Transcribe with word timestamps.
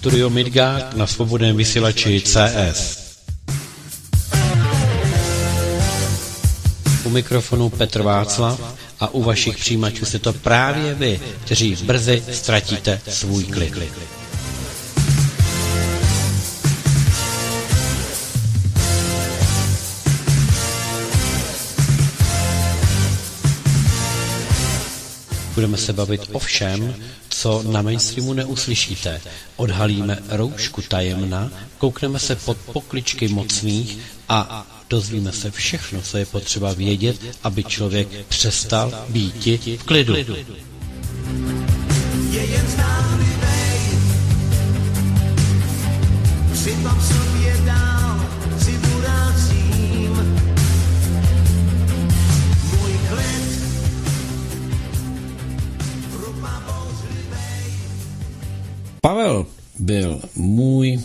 Studio 0.00 0.30
Midgard 0.30 0.96
na 0.96 1.06
svobodném 1.06 1.56
vysílači 1.56 2.20
CS. 2.20 2.98
U 7.04 7.10
mikrofonu 7.10 7.70
Petr 7.70 8.02
Václav 8.02 8.60
a 9.00 9.08
u 9.08 9.22
vašich 9.22 9.56
přijímačů 9.58 10.04
jste 10.04 10.18
to 10.18 10.32
právě 10.32 10.94
vy, 10.94 11.20
kteří 11.44 11.76
brzy 11.76 12.22
ztratíte 12.32 13.00
svůj 13.08 13.44
klik. 13.44 13.78
Budeme 25.54 25.76
se 25.76 25.92
bavit 25.92 26.20
o 26.32 26.38
všem, 26.38 26.94
co 27.40 27.62
na 27.62 27.82
mainstreamu 27.82 28.32
neuslyšíte. 28.32 29.20
Odhalíme 29.56 30.18
roušku 30.28 30.82
tajemna, 30.82 31.50
koukneme 31.78 32.18
se 32.18 32.36
pod 32.36 32.56
pokličky 32.72 33.28
mocných 33.28 33.98
a 34.28 34.66
dozvíme 34.90 35.32
se 35.32 35.50
všechno, 35.50 36.02
co 36.02 36.18
je 36.18 36.26
potřeba 36.26 36.72
vědět, 36.72 37.16
aby 37.42 37.64
člověk 37.64 38.08
přestal 38.28 38.92
být 39.08 39.46
v 39.76 39.84
klidu. 39.84 40.14
Je 42.30 42.44
jen 42.44 42.66
Pavel 59.00 59.46
byl 59.78 60.22
můj 60.36 61.00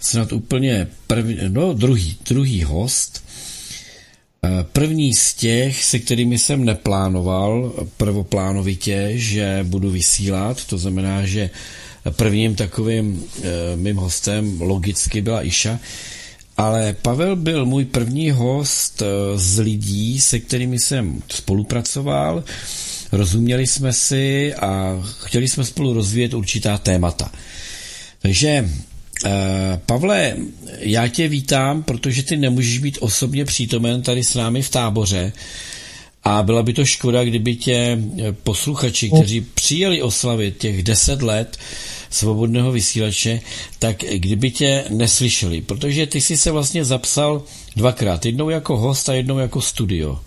snad 0.00 0.32
úplně 0.32 0.88
první, 1.06 1.36
no 1.48 1.72
druhý, 1.72 2.16
druhý 2.28 2.62
host. 2.62 3.24
Eh, 4.44 4.64
první 4.72 5.14
z 5.14 5.34
těch, 5.34 5.84
se 5.84 5.98
kterými 5.98 6.38
jsem 6.38 6.64
neplánoval 6.64 7.72
prvoplánovitě, 7.96 9.10
že 9.14 9.60
budu 9.68 9.90
vysílat, 9.90 10.64
to 10.64 10.78
znamená, 10.78 11.26
že 11.26 11.50
prvním 12.10 12.54
takovým 12.54 13.24
e, 13.42 13.76
mým 13.76 13.96
hostem 13.96 14.60
logicky 14.60 15.20
byla 15.20 15.46
Iša, 15.46 15.78
ale 16.56 16.96
Pavel 17.02 17.36
byl 17.36 17.66
můj 17.66 17.84
první 17.84 18.30
host 18.30 19.02
eh, 19.02 19.06
z 19.38 19.58
lidí, 19.58 20.20
se 20.20 20.38
kterými 20.40 20.78
jsem 20.78 21.22
spolupracoval, 21.28 22.44
rozuměli 23.12 23.66
jsme 23.66 23.92
si 23.92 24.54
a 24.54 25.02
chtěli 25.24 25.48
jsme 25.48 25.64
spolu 25.64 25.92
rozvíjet 25.92 26.34
určitá 26.34 26.78
témata. 26.78 27.32
Takže 28.22 28.70
Uh, 29.24 29.30
Pavle, 29.86 30.36
já 30.78 31.08
tě 31.08 31.28
vítám, 31.28 31.82
protože 31.82 32.22
ty 32.22 32.36
nemůžeš 32.36 32.78
být 32.78 32.98
osobně 33.00 33.44
přítomen 33.44 34.02
tady 34.02 34.24
s 34.24 34.34
námi 34.34 34.62
v 34.62 34.70
táboře 34.70 35.32
a 36.24 36.42
byla 36.42 36.62
by 36.62 36.72
to 36.72 36.84
škoda, 36.84 37.24
kdyby 37.24 37.56
tě 37.56 37.98
posluchači, 38.42 39.10
kteří 39.10 39.40
přijeli 39.40 40.02
oslavit 40.02 40.58
těch 40.58 40.82
deset 40.82 41.22
let 41.22 41.56
svobodného 42.10 42.72
vysílače, 42.72 43.40
tak 43.78 43.96
kdyby 43.96 44.50
tě 44.50 44.84
neslyšeli, 44.88 45.60
protože 45.60 46.06
ty 46.06 46.20
jsi 46.20 46.36
se 46.36 46.50
vlastně 46.50 46.84
zapsal 46.84 47.42
dvakrát, 47.76 48.26
jednou 48.26 48.50
jako 48.50 48.76
host 48.76 49.08
a 49.08 49.14
jednou 49.14 49.38
jako 49.38 49.60
studio. 49.60 50.20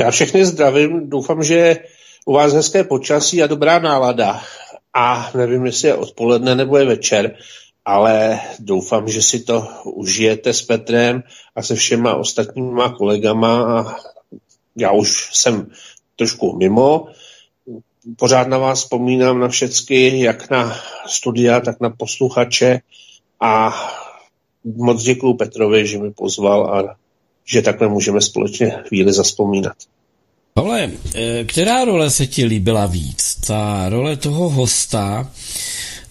Já 0.00 0.10
všechny 0.10 0.44
zdravím, 0.44 1.10
doufám, 1.10 1.42
že 1.42 1.76
u 2.24 2.32
vás 2.32 2.52
hezké 2.52 2.84
počasí 2.84 3.42
a 3.42 3.46
dobrá 3.46 3.78
nálada. 3.78 4.42
A 4.94 5.30
nevím, 5.34 5.66
jestli 5.66 5.88
je 5.88 5.94
odpoledne 5.94 6.54
nebo 6.54 6.76
je 6.76 6.84
večer, 6.84 7.36
ale 7.84 8.40
doufám, 8.58 9.08
že 9.08 9.22
si 9.22 9.40
to 9.40 9.68
užijete 9.84 10.52
s 10.52 10.62
Petrem 10.62 11.22
a 11.56 11.62
se 11.62 11.74
všema 11.74 12.14
ostatníma 12.14 12.92
kolegama. 12.92 13.96
Já 14.76 14.92
už 14.92 15.30
jsem 15.32 15.70
trošku 16.16 16.56
mimo. 16.56 17.06
Pořád 18.16 18.48
na 18.48 18.58
vás 18.58 18.82
vzpomínám 18.82 19.40
na 19.40 19.48
všecky, 19.48 20.20
jak 20.20 20.50
na 20.50 20.76
studia, 21.06 21.60
tak 21.60 21.80
na 21.80 21.90
posluchače 21.90 22.80
a 23.40 23.74
moc 24.64 25.02
děkuju 25.02 25.34
Petrovi, 25.34 25.86
že 25.86 25.98
mi 25.98 26.10
pozval 26.10 26.74
a 26.74 26.96
že 27.46 27.62
takhle 27.62 27.88
můžeme 27.88 28.20
společně 28.20 28.70
chvíli 28.88 29.12
zaspomínat. 29.12 29.76
Pavle, 30.56 30.90
eh, 31.14 31.44
která 31.44 31.84
role 31.84 32.10
se 32.10 32.26
ti 32.26 32.44
líbila 32.44 32.86
víc? 32.86 33.36
Ta 33.46 33.88
role 33.88 34.16
toho 34.16 34.48
hosta, 34.48 35.30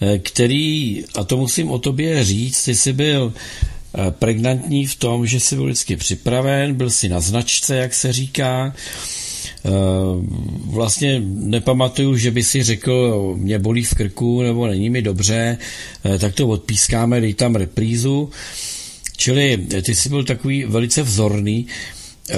eh, 0.01 0.19
který, 0.19 1.03
a 1.15 1.23
to 1.23 1.37
musím 1.37 1.71
o 1.71 1.79
tobě 1.79 2.23
říct, 2.23 2.63
ty 2.63 2.75
jsi 2.75 2.93
byl 2.93 3.33
eh, 3.33 4.11
pregnantní 4.11 4.85
v 4.85 4.95
tom, 4.95 5.27
že 5.27 5.39
jsi 5.39 5.55
byl 5.55 5.65
vždycky 5.65 5.95
připraven, 5.95 6.73
byl 6.73 6.89
si 6.89 7.09
na 7.09 7.19
značce, 7.19 7.75
jak 7.75 7.93
se 7.93 8.13
říká. 8.13 8.73
Vlastně 10.65 11.21
nepamatuju, 11.25 12.17
že 12.17 12.31
by 12.31 12.43
si 12.43 12.63
řekl, 12.63 13.33
mě 13.37 13.59
bolí 13.59 13.83
v 13.83 13.93
krku 13.93 14.41
nebo 14.41 14.67
není 14.67 14.89
mi 14.89 15.01
dobře, 15.01 15.57
tak 16.19 16.33
to 16.33 16.47
odpískáme, 16.47 17.21
dej 17.21 17.33
tam 17.33 17.55
reprízu. 17.55 18.29
Čili 19.17 19.57
ty 19.85 19.95
jsi 19.95 20.09
byl 20.09 20.23
takový 20.23 20.65
velice 20.65 21.01
vzorný. 21.01 21.67
Eh, 22.29 22.35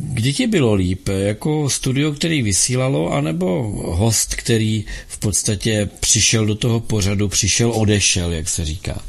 kdy 0.00 0.32
ti 0.32 0.46
bylo 0.46 0.74
líp? 0.74 1.08
Jako 1.08 1.70
studio, 1.70 2.12
který 2.12 2.42
vysílalo, 2.42 3.12
anebo 3.12 3.62
host, 3.84 4.34
který 4.34 4.84
v 5.08 5.18
podstatě 5.18 5.88
přišel 6.00 6.46
do 6.46 6.54
toho 6.54 6.80
pořadu, 6.80 7.28
přišel, 7.28 7.72
odešel, 7.72 8.32
jak 8.32 8.48
se 8.48 8.64
říká? 8.64 9.02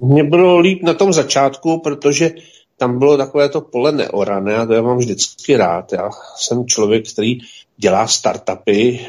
Mně 0.00 0.24
bylo 0.24 0.58
líp 0.58 0.82
na 0.82 0.94
tom 0.94 1.12
začátku, 1.12 1.80
protože 1.80 2.30
tam 2.76 2.98
bylo 2.98 3.16
takové 3.16 3.48
to 3.48 3.60
pole 3.60 3.92
neorané 3.92 4.56
a 4.56 4.66
to 4.66 4.72
já 4.72 4.82
mám 4.82 4.98
vždycky 4.98 5.56
rád. 5.56 5.92
Já 5.92 6.10
jsem 6.36 6.66
člověk, 6.66 7.12
který 7.12 7.38
dělá 7.76 8.06
startupy, 8.06 9.00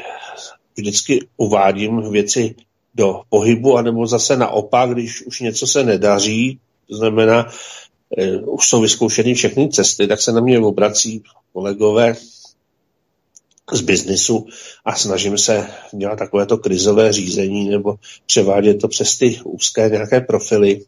vždycky 0.76 1.26
uvádím 1.36 2.10
věci 2.10 2.54
do 2.96 3.20
pohybu, 3.28 3.76
anebo 3.76 4.06
zase 4.06 4.36
naopak, 4.36 4.90
když 4.90 5.22
už 5.22 5.40
něco 5.40 5.66
se 5.66 5.84
nedaří, 5.84 6.58
to 6.88 6.96
znamená, 6.96 7.48
eh, 8.18 8.38
už 8.38 8.68
jsou 8.68 8.80
vyzkoušeny 8.80 9.34
všechny 9.34 9.68
cesty, 9.68 10.06
tak 10.06 10.20
se 10.20 10.32
na 10.32 10.40
mě 10.40 10.58
obrací 10.58 11.22
kolegové 11.52 12.14
z 13.72 13.80
biznisu 13.80 14.46
a 14.84 14.94
snažím 14.94 15.38
se 15.38 15.66
dělat 15.92 16.16
takovéto 16.18 16.58
krizové 16.58 17.12
řízení 17.12 17.68
nebo 17.68 17.94
převádět 18.26 18.80
to 18.80 18.88
přes 18.88 19.18
ty 19.18 19.40
úzké 19.44 19.88
nějaké 19.88 20.20
profily. 20.20 20.84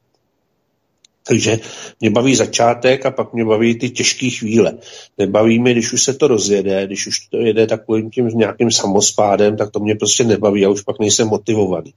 Takže 1.28 1.59
mě 2.00 2.11
baví 2.11 2.37
začátek 2.37 3.06
a 3.06 3.11
pak 3.11 3.33
mě 3.33 3.44
baví 3.44 3.78
ty 3.78 3.91
těžké 3.91 4.31
chvíle. 4.31 4.78
Nebaví 5.19 5.59
mě, 5.59 5.72
když 5.72 5.93
už 5.93 6.03
se 6.03 6.15
to 6.15 6.28
rozjede, 6.28 6.87
když 6.87 7.06
už 7.06 7.19
to 7.19 7.37
jede 7.37 7.66
takovým 7.66 8.11
tím 8.11 8.28
nějakým 8.28 8.71
samospádem, 8.71 9.56
tak 9.56 9.71
to 9.71 9.81
mě 9.81 9.94
prostě 9.94 10.25
nebaví 10.25 10.65
a 10.65 10.71
už 10.71 10.83
pak 10.83 10.99
nejsem 10.99 11.28
motivovaný. 11.28 11.94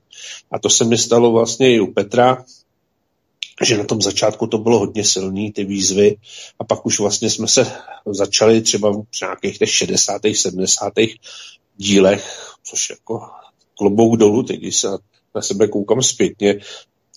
A 0.52 0.60
to 0.60 0.70
se 0.70 0.86
mi 0.86 0.98
stalo 0.98 1.32
vlastně 1.32 1.76
i 1.76 1.80
u 1.80 1.94
Petra, 1.94 2.46
že 3.64 3.78
na 3.78 3.84
tom 3.84 4.02
začátku 4.02 4.48
to 4.48 4.58
bylo 4.58 4.80
hodně 4.80 5.06
silný, 5.06 5.52
ty 5.52 5.64
výzvy, 5.64 6.16
a 6.60 6.64
pak 6.64 6.86
už 6.86 7.00
vlastně 7.00 7.30
jsme 7.30 7.48
se 7.48 7.72
začali 8.06 8.62
třeba 8.62 8.92
v 8.92 9.04
nějakých 9.22 9.58
těch 9.58 9.72
60. 9.72 10.22
70. 10.34 10.94
dílech, 11.78 12.56
což 12.64 12.90
jako 12.90 13.22
klobouk 13.78 14.18
dolů, 14.18 14.44
teď 14.44 14.60
když 14.60 14.76
se 14.76 14.88
na 15.36 15.42
sebe 15.42 15.68
koukám 15.68 16.02
zpětně, 16.02 16.60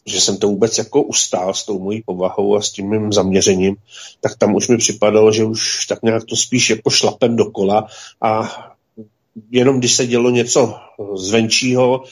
že 0.07 0.21
jsem 0.21 0.37
to 0.37 0.49
vůbec 0.49 0.79
jako 0.79 1.03
ustál 1.03 1.55
s 1.55 1.65
tou 1.65 1.79
mojí 1.79 2.03
povahou 2.07 2.57
a 2.57 2.63
s 2.63 2.71
tím 2.71 2.91
mým 2.91 3.13
zaměřením, 3.13 3.77
tak 4.21 4.37
tam 4.37 4.55
už 4.55 4.69
mi 4.69 4.77
připadalo, 4.79 5.33
že 5.33 5.45
už 5.45 5.87
tak 5.87 6.03
nějak 6.03 6.25
to 6.25 6.37
spíš 6.37 6.71
jako 6.71 6.91
šlapem 6.91 7.37
dokola 7.37 7.87
a 8.21 8.51
jenom 9.51 9.79
když 9.79 9.95
se 9.95 10.07
dělo 10.07 10.31
něco 10.31 10.75
zvenčího, 11.15 12.05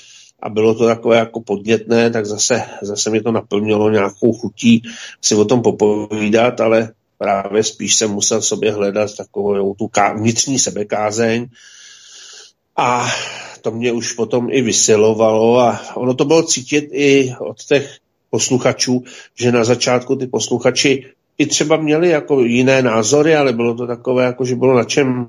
a 0.43 0.49
bylo 0.49 0.75
to 0.75 0.87
takové 0.87 1.17
jako 1.17 1.41
podnětné, 1.41 2.11
tak 2.11 2.27
zase, 2.27 2.63
zase 2.83 3.11
mě 3.11 3.23
to 3.23 3.33
naplnilo 3.33 3.91
nějakou 3.91 4.33
chutí 4.33 4.83
si 5.21 5.35
o 5.35 5.45
tom 5.45 5.63
popovídat, 5.63 6.61
ale 6.61 6.93
právě 7.19 7.65
spíš 7.65 7.95
jsem 7.95 8.11
musel 8.11 8.43
sobě 8.43 8.73
hledat 8.73 9.17
takovou 9.17 9.75
tu 9.75 9.89
ká- 9.89 10.13
vnitřní 10.13 10.59
sebekázeň 10.59 11.47
a 12.77 13.07
to 13.61 13.71
mě 13.71 13.93
už 13.93 14.13
potom 14.13 14.49
i 14.51 14.63
vysilovalo 14.63 15.59
a 15.59 15.97
ono 15.97 16.15
to 16.15 16.25
bylo 16.25 16.43
cítit 16.43 16.89
i 16.93 17.35
od 17.41 17.65
těch 17.65 17.97
posluchačů, 18.31 19.05
že 19.35 19.53
na 19.53 19.65
začátku 19.65 20.17
ty 20.17 20.27
posluchači 20.27 21.05
i 21.39 21.47
třeba 21.47 21.77
měli 21.77 22.09
jako 22.09 22.41
jiné 22.41 22.83
názory, 22.83 23.37
ale 23.37 23.53
bylo 23.53 23.75
to 23.75 23.87
takové, 23.87 24.25
jako 24.25 24.45
že 24.45 24.55
bylo 24.55 24.77
na 24.77 24.85
čem 24.85 25.27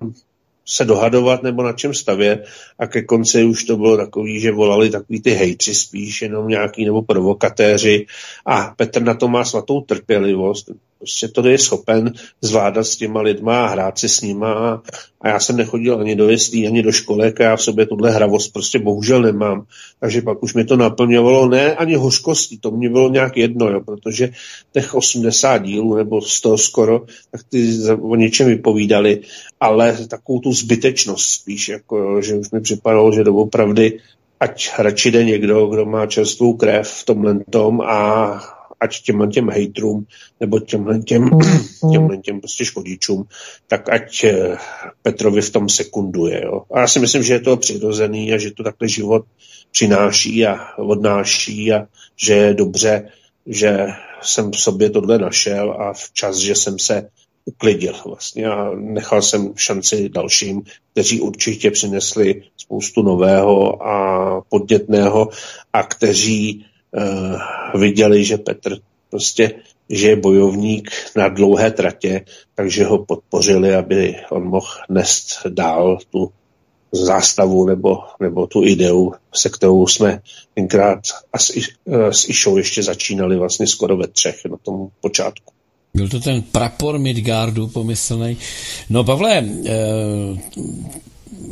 se 0.65 0.85
dohadovat 0.85 1.43
nebo 1.43 1.63
na 1.63 1.73
čem 1.73 1.93
stavět. 1.93 2.45
A 2.79 2.87
ke 2.87 3.01
konci 3.01 3.43
už 3.43 3.63
to 3.63 3.77
bylo 3.77 3.97
takový, 3.97 4.39
že 4.39 4.51
volali 4.51 4.89
takový 4.89 5.21
ty 5.21 5.31
hejtři 5.31 5.75
spíš, 5.75 6.21
jenom 6.21 6.47
nějaký 6.47 6.85
nebo 6.85 7.01
provokatéři. 7.01 8.05
A 8.45 8.73
Petr 8.77 9.01
na 9.01 9.13
to 9.13 9.27
má 9.27 9.45
svatou 9.45 9.81
trpělivost, 9.81 10.71
prostě 11.03 11.27
to 11.27 11.47
je 11.47 11.57
schopen 11.57 12.13
zvládat 12.41 12.83
s 12.83 12.97
těma 12.97 13.21
lidma 13.21 13.65
a 13.65 13.67
hrát 13.67 13.99
si 13.99 14.09
s 14.09 14.21
nima 14.21 14.83
a 15.21 15.27
já 15.27 15.39
jsem 15.39 15.57
nechodil 15.57 15.99
ani 15.99 16.15
do 16.15 16.29
jeslí, 16.29 16.67
ani 16.67 16.83
do 16.83 16.91
školek 16.91 17.41
a 17.41 17.43
já 17.43 17.55
v 17.55 17.61
sobě 17.61 17.85
tuhle 17.85 18.11
hravost 18.11 18.53
prostě 18.53 18.79
bohužel 18.79 19.21
nemám. 19.21 19.65
Takže 19.99 20.21
pak 20.21 20.43
už 20.43 20.53
mi 20.53 20.65
to 20.65 20.77
naplňovalo 20.77 21.49
ne 21.49 21.75
ani 21.75 21.95
hořkostí, 21.95 22.57
to 22.57 22.71
mě 22.71 22.89
bylo 22.89 23.09
nějak 23.09 23.37
jedno, 23.37 23.69
jo, 23.69 23.81
protože 23.81 24.29
těch 24.71 24.95
80 24.95 25.57
dílů 25.57 25.95
nebo 25.95 26.21
100 26.21 26.57
skoro, 26.57 27.05
tak 27.31 27.41
ty 27.49 27.77
o 28.01 28.15
něčem 28.15 28.47
vypovídali, 28.47 29.21
ale 29.59 29.97
takovou 30.07 30.39
tu 30.39 30.53
zbytečnost 30.53 31.29
spíš, 31.29 31.69
jako, 31.69 31.97
jo, 31.97 32.21
že 32.21 32.35
už 32.35 32.51
mi 32.51 32.61
připadalo, 32.61 33.11
že 33.11 33.23
doopravdy 33.23 33.99
ať 34.39 34.69
radši 34.77 35.11
jde 35.11 35.23
někdo, 35.23 35.67
kdo 35.67 35.85
má 35.85 36.05
čerstvou 36.05 36.53
krev 36.53 36.89
v 36.89 37.05
tomhle 37.05 37.39
tom 37.49 37.81
a 37.81 38.62
ať 38.79 39.01
těm 39.01 39.31
těm 39.31 39.49
hejtrům 39.49 40.05
nebo 40.39 40.59
těmhle 40.59 40.99
těm, 40.99 41.29
těmhle 41.91 42.17
těm 42.17 42.39
prostě 42.39 42.65
škodičům, 42.65 43.25
tak 43.67 43.89
ať 43.89 44.23
eh, 44.23 44.57
Petrovi 45.01 45.41
v 45.41 45.49
tom 45.49 45.69
sekunduje. 45.69 46.41
Jo. 46.43 46.63
A 46.73 46.79
já 46.79 46.87
si 46.87 46.99
myslím, 46.99 47.23
že 47.23 47.33
je 47.33 47.39
to 47.39 47.57
přirozený 47.57 48.33
a 48.33 48.37
že 48.37 48.51
to 48.51 48.63
takhle 48.63 48.89
život 48.89 49.25
přináší 49.71 50.45
a 50.45 50.77
odnáší 50.77 51.73
a 51.73 51.87
že 52.15 52.33
je 52.33 52.53
dobře, 52.53 53.09
že 53.45 53.87
jsem 54.21 54.51
v 54.51 54.57
sobě 54.57 54.89
tohle 54.89 55.17
našel 55.17 55.71
a 55.71 55.93
včas, 55.93 56.37
že 56.37 56.55
jsem 56.55 56.79
se 56.79 57.09
uklidil 57.45 57.93
vlastně 58.05 58.45
a 58.45 58.71
nechal 58.75 59.21
jsem 59.21 59.53
šanci 59.55 60.09
dalším, 60.09 60.61
kteří 60.91 61.21
určitě 61.21 61.71
přinesli 61.71 62.43
spoustu 62.57 63.01
nového 63.01 63.87
a 63.87 64.41
podnětného 64.49 65.29
a 65.73 65.83
kteří 65.83 66.65
viděli, 67.75 68.23
že 68.23 68.37
Petr 68.37 68.77
prostě 69.09 69.51
že 69.89 70.07
je 70.07 70.15
bojovník 70.15 70.91
na 71.15 71.29
dlouhé 71.29 71.71
tratě, 71.71 72.25
takže 72.55 72.85
ho 72.85 73.05
podpořili, 73.05 73.75
aby 73.75 74.15
on 74.31 74.43
mohl 74.43 74.67
nést 74.89 75.47
dál 75.49 75.97
tu 76.09 76.31
zástavu 76.91 77.65
nebo, 77.65 77.97
nebo 78.19 78.47
tu 78.47 78.63
ideu, 78.63 79.13
se 79.33 79.49
kterou 79.49 79.87
jsme 79.87 80.21
tenkrát 80.53 80.99
a 81.33 81.39
s, 81.39 81.51
eh, 81.57 82.13
s 82.13 82.29
Išou 82.29 82.57
ještě 82.57 82.83
začínali 82.83 83.37
vlastně 83.37 83.67
skoro 83.67 83.97
ve 83.97 84.07
třech 84.07 84.45
na 84.45 84.57
tom 84.57 84.87
počátku. 85.01 85.53
Byl 85.93 86.09
to 86.09 86.19
ten 86.19 86.41
prapor 86.41 86.99
Midgardu 86.99 87.67
pomyslný. 87.67 88.37
No 88.89 89.03
Pavle, 89.03 89.45
eh, 89.65 89.73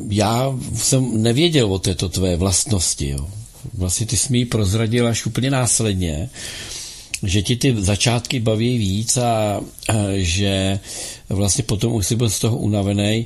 já 0.09 0.59
jsem 0.75 1.23
nevěděl 1.23 1.73
o 1.73 1.79
této 1.79 2.09
tvé 2.09 2.35
vlastnosti. 2.35 3.09
Jo. 3.09 3.27
Vlastně 3.73 4.05
ty 4.05 4.17
jsi 4.17 4.33
mi 4.33 4.45
prozradil 4.45 5.07
až 5.07 5.25
úplně 5.25 5.51
následně, 5.51 6.29
že 7.23 7.41
ti 7.41 7.55
ty 7.55 7.75
začátky 7.79 8.39
baví 8.39 8.77
víc 8.77 9.17
a, 9.17 9.61
a 9.89 9.93
že 10.17 10.79
vlastně 11.29 11.63
potom 11.63 11.93
už 11.93 12.07
jsi 12.07 12.15
byl 12.15 12.29
z 12.29 12.39
toho 12.39 12.57
unavený. 12.57 13.25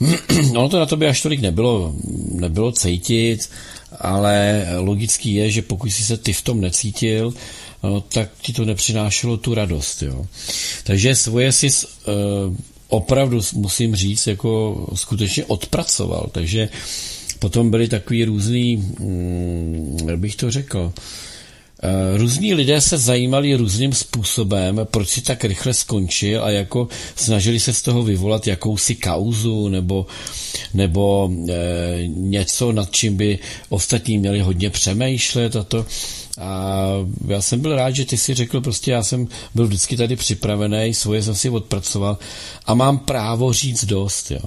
ono 0.50 0.68
to 0.68 0.78
na 0.78 0.86
tobě 0.86 1.08
až 1.08 1.22
tolik 1.22 1.40
nebylo, 1.40 1.94
nebylo 2.32 2.72
cítit, 2.72 3.50
ale 3.98 4.66
logický 4.78 5.34
je, 5.34 5.50
že 5.50 5.62
pokud 5.62 5.86
jsi 5.90 6.02
se 6.04 6.16
ty 6.16 6.32
v 6.32 6.42
tom 6.42 6.60
necítil, 6.60 7.34
no, 7.82 8.00
tak 8.00 8.30
ti 8.42 8.52
to 8.52 8.64
nepřinášelo 8.64 9.36
tu 9.36 9.54
radost. 9.54 10.02
Jo. 10.02 10.26
Takže 10.84 11.14
svoje 11.14 11.52
si 11.52 11.68
uh, 11.68 12.54
opravdu, 12.88 13.40
musím 13.52 13.96
říct, 13.96 14.26
jako 14.26 14.86
skutečně 14.94 15.44
odpracoval. 15.44 16.28
Takže 16.32 16.68
potom 17.40 17.70
byly 17.70 17.88
takový 17.88 18.24
různý, 18.24 18.76
hm, 18.76 19.96
jak 20.08 20.18
bych 20.18 20.36
to 20.36 20.50
řekl, 20.50 20.92
Eh, 21.82 22.18
různí 22.18 22.54
lidé 22.54 22.80
se 22.80 22.98
zajímali 22.98 23.54
různým 23.54 23.92
způsobem, 23.92 24.80
proč 24.84 25.08
si 25.08 25.20
tak 25.20 25.44
rychle 25.44 25.74
skončil 25.74 26.44
a 26.44 26.50
jako 26.50 26.88
snažili 27.16 27.60
se 27.60 27.72
z 27.72 27.82
toho 27.82 28.02
vyvolat 28.02 28.46
jakousi 28.46 28.94
kauzu 28.94 29.68
nebo, 29.68 30.06
nebo 30.74 31.30
e, 31.48 31.52
něco, 32.06 32.72
nad 32.72 32.90
čím 32.90 33.16
by 33.16 33.38
ostatní 33.68 34.18
měli 34.18 34.40
hodně 34.40 34.70
přemýšlet 34.70 35.56
a 35.56 35.62
to. 35.62 35.86
A 36.38 36.86
já 37.28 37.42
jsem 37.42 37.60
byl 37.60 37.76
rád, 37.76 37.90
že 37.90 38.04
ty 38.04 38.16
si 38.16 38.34
řekl, 38.34 38.60
prostě 38.60 38.90
já 38.90 39.02
jsem 39.02 39.28
byl 39.54 39.66
vždycky 39.66 39.96
tady 39.96 40.16
připravený, 40.16 40.94
svoje 40.94 41.22
jsem 41.22 41.34
si 41.34 41.50
odpracoval 41.50 42.18
a 42.66 42.74
mám 42.74 42.98
právo 42.98 43.52
říct 43.52 43.84
dost. 43.84 44.30
Jo. 44.30 44.40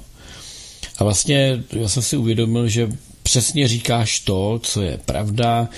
A 0.98 1.04
vlastně 1.04 1.62
já 1.72 1.88
jsem 1.88 2.02
si 2.02 2.16
uvědomil, 2.16 2.68
že 2.68 2.92
přesně 3.22 3.68
říkáš 3.68 4.20
to, 4.20 4.60
co 4.62 4.82
je 4.82 4.98
pravda. 4.98 5.68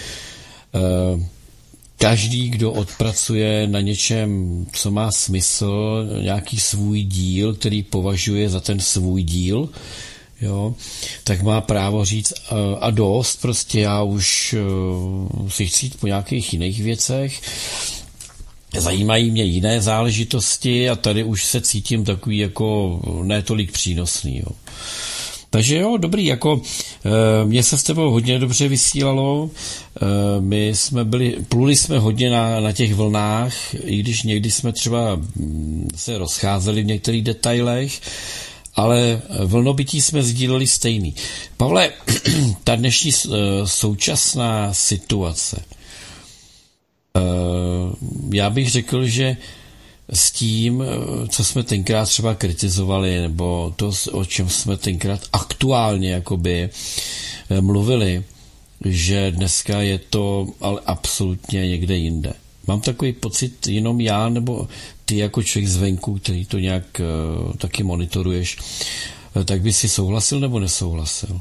E, 0.74 1.36
každý, 1.98 2.48
kdo 2.50 2.72
odpracuje 2.72 3.66
na 3.66 3.80
něčem, 3.80 4.66
co 4.72 4.90
má 4.90 5.12
smysl, 5.12 6.06
nějaký 6.22 6.60
svůj 6.60 7.02
díl, 7.02 7.54
který 7.54 7.82
považuje 7.82 8.48
za 8.48 8.60
ten 8.60 8.80
svůj 8.80 9.22
díl, 9.22 9.68
jo, 10.40 10.74
tak 11.24 11.42
má 11.42 11.60
právo 11.60 12.04
říct 12.04 12.32
a 12.80 12.90
dost, 12.90 13.40
prostě 13.40 13.80
já 13.80 14.02
už 14.02 14.54
uh, 15.38 15.48
si 15.48 15.66
chci 15.66 15.86
jít 15.86 16.00
po 16.00 16.06
nějakých 16.06 16.52
jiných 16.52 16.82
věcech, 16.82 17.40
zajímají 18.74 19.30
mě 19.30 19.44
jiné 19.44 19.80
záležitosti 19.80 20.88
a 20.88 20.96
tady 20.96 21.24
už 21.24 21.44
se 21.44 21.60
cítím 21.60 22.04
takový 22.04 22.38
jako 22.38 23.00
netolik 23.22 23.72
přínosný, 23.72 24.38
jo. 24.38 24.52
Takže 25.50 25.76
jo, 25.76 25.96
dobrý, 25.96 26.26
jako 26.26 26.60
e, 27.04 27.44
mě 27.44 27.62
se 27.62 27.78
s 27.78 27.82
tebou 27.82 28.10
hodně 28.10 28.38
dobře 28.38 28.68
vysílalo, 28.68 29.50
e, 29.50 30.40
my 30.40 30.68
jsme 30.68 31.04
byli, 31.04 31.36
pluli 31.48 31.76
jsme 31.76 31.98
hodně 31.98 32.30
na, 32.30 32.60
na 32.60 32.72
těch 32.72 32.94
vlnách, 32.94 33.74
i 33.84 33.96
když 33.96 34.22
někdy 34.22 34.50
jsme 34.50 34.72
třeba 34.72 35.16
mm, 35.16 35.88
se 35.94 36.18
rozcházeli 36.18 36.82
v 36.82 36.86
některých 36.86 37.22
detailech, 37.22 38.00
ale 38.74 39.22
vlnobytí 39.44 40.00
jsme 40.00 40.22
sdíleli 40.22 40.66
stejný. 40.66 41.14
Pavle, 41.56 41.90
ta 42.64 42.76
dnešní 42.76 43.10
e, 43.10 43.36
současná 43.64 44.74
situace, 44.74 45.62
já 48.32 48.50
bych 48.50 48.70
řekl, 48.70 49.06
že 49.06 49.36
s 50.12 50.30
tím, 50.30 50.82
eh, 50.82 51.28
co 51.28 51.44
jsme 51.44 51.62
tenkrát 51.62 52.04
třeba 52.04 52.34
kritizovali, 52.34 53.20
nebo 53.20 53.72
to, 53.76 53.92
o 54.12 54.24
čem 54.24 54.48
jsme 54.48 54.76
tenkrát 54.76 55.20
aktuálně 55.32 56.10
jakoby 56.10 56.70
eh, 57.50 57.60
mluvili, 57.60 58.24
že 58.84 59.30
dneska 59.30 59.82
je 59.82 59.98
to 59.98 60.46
ale 60.60 60.80
absolutně 60.86 61.68
někde 61.68 61.96
jinde. 61.96 62.32
Mám 62.66 62.80
takový 62.80 63.12
pocit 63.12 63.66
jenom 63.66 64.00
já, 64.00 64.28
nebo 64.28 64.68
ty 65.04 65.16
jako 65.16 65.42
člověk 65.42 65.68
zvenku, 65.68 66.18
který 66.18 66.44
to 66.44 66.58
nějak 66.58 67.00
taky 67.58 67.82
monitoruješ, 67.82 68.56
tak 69.44 69.60
by 69.60 69.72
si 69.72 69.88
souhlasil 69.88 70.40
nebo 70.40 70.60
nesouhlasil? 70.60 71.40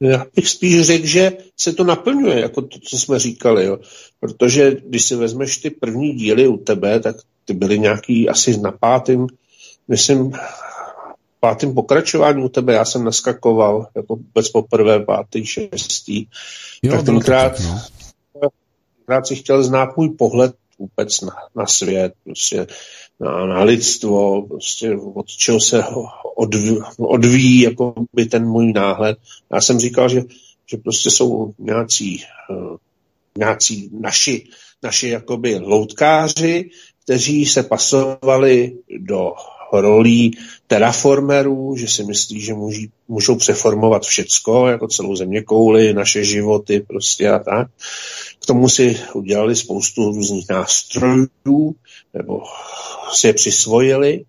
Já 0.00 0.26
bych 0.36 0.48
spíš 0.48 0.80
řekl, 0.80 1.06
že 1.06 1.32
se 1.56 1.72
to 1.72 1.84
naplňuje, 1.84 2.40
jako 2.40 2.62
to, 2.62 2.78
co 2.78 2.98
jsme 2.98 3.18
říkali. 3.18 3.64
Jo. 3.64 3.78
Protože 4.20 4.76
když 4.86 5.04
si 5.04 5.16
vezmeš 5.16 5.56
ty 5.56 5.70
první 5.70 6.12
díly 6.12 6.48
u 6.48 6.56
tebe, 6.56 7.00
tak 7.00 7.16
ty 7.44 7.54
byly 7.54 7.78
nějaký 7.78 8.28
asi 8.28 8.58
na 8.60 8.72
pátým, 8.72 9.26
myslím, 9.88 10.32
pátým 11.40 11.74
pokračování 11.74 12.44
u 12.44 12.48
tebe. 12.48 12.72
Já 12.72 12.84
jsem 12.84 13.04
naskakoval 13.04 13.86
jako 13.96 14.16
vůbec 14.16 14.48
poprvé 14.48 15.00
pátý, 15.00 15.46
šestý. 15.46 16.26
Jo, 16.82 16.92
tak 16.92 17.06
tenkrát, 17.06 17.50
tak, 17.50 17.60
no. 18.42 18.48
tenkrát 18.96 19.26
si 19.26 19.36
chtěl 19.36 19.64
znát 19.64 19.96
můj 19.96 20.10
pohled 20.10 20.54
vůbec 20.78 21.20
na, 21.20 21.32
na 21.54 21.66
svět, 21.66 22.12
prostě 22.24 22.66
na, 23.20 23.46
na 23.46 23.62
lidstvo, 23.62 24.42
prostě 24.42 24.96
od 25.14 25.26
čeho 25.26 25.60
se 25.60 25.84
odví, 26.36 26.78
odvíjí 26.98 27.60
jako 27.60 27.94
by 28.12 28.26
ten 28.26 28.46
můj 28.46 28.72
náhled. 28.72 29.18
Já 29.52 29.60
jsem 29.60 29.78
říkal, 29.78 30.08
že, 30.08 30.22
že 30.66 30.76
prostě 30.76 31.10
jsou 31.10 31.54
nějací, 31.58 32.22
uh, 32.50 32.76
nějací 33.38 33.90
naši, 34.00 34.48
naši 34.82 35.08
jakoby 35.08 35.58
loutkáři, 35.58 36.70
kteří 37.04 37.46
se 37.46 37.62
pasovali 37.62 38.78
do 38.98 39.32
rolí 39.72 40.38
terraformerů, 40.66 41.76
že 41.76 41.88
si 41.88 42.04
myslí, 42.04 42.40
že 42.40 42.54
můží, 42.54 42.90
můžou 43.08 43.36
přeformovat 43.36 44.02
všecko, 44.02 44.66
jako 44.66 44.88
celou 44.88 45.16
země 45.16 45.42
kouly, 45.42 45.94
naše 45.94 46.24
životy 46.24 46.80
prostě 46.80 47.30
a 47.30 47.38
tak. 47.38 47.68
K 48.42 48.46
tomu 48.46 48.68
si 48.68 49.00
udělali 49.14 49.56
spoustu 49.56 50.04
různých 50.04 50.48
nástrojů, 50.50 51.74
nebo 52.14 52.42
si 53.12 53.26
je 53.26 53.32
přisvojili. 53.32 54.24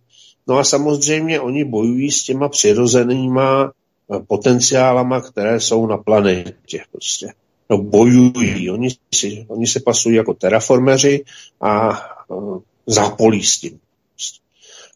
No 0.48 0.58
a 0.58 0.64
samozřejmě 0.64 1.40
oni 1.40 1.66
bojují 1.66 2.12
s 2.12 2.24
těma 2.24 2.50
přirozenýma 2.50 3.72
eh, 3.72 3.87
potenciálama, 4.28 5.22
které 5.22 5.60
jsou 5.60 5.88
na 5.88 5.98
planetě. 5.98 6.84
Prostě. 6.92 7.34
No 7.70 7.78
bojují, 7.78 8.70
oni, 8.70 8.90
si, 9.16 9.46
oni 9.50 9.68
se 9.68 9.80
pasují 9.80 10.16
jako 10.16 10.34
terraformeři 10.34 11.24
a 11.62 12.00
uh, 12.28 12.60
zápolí 12.88 13.44
s 13.44 13.60
tím. 13.60 13.80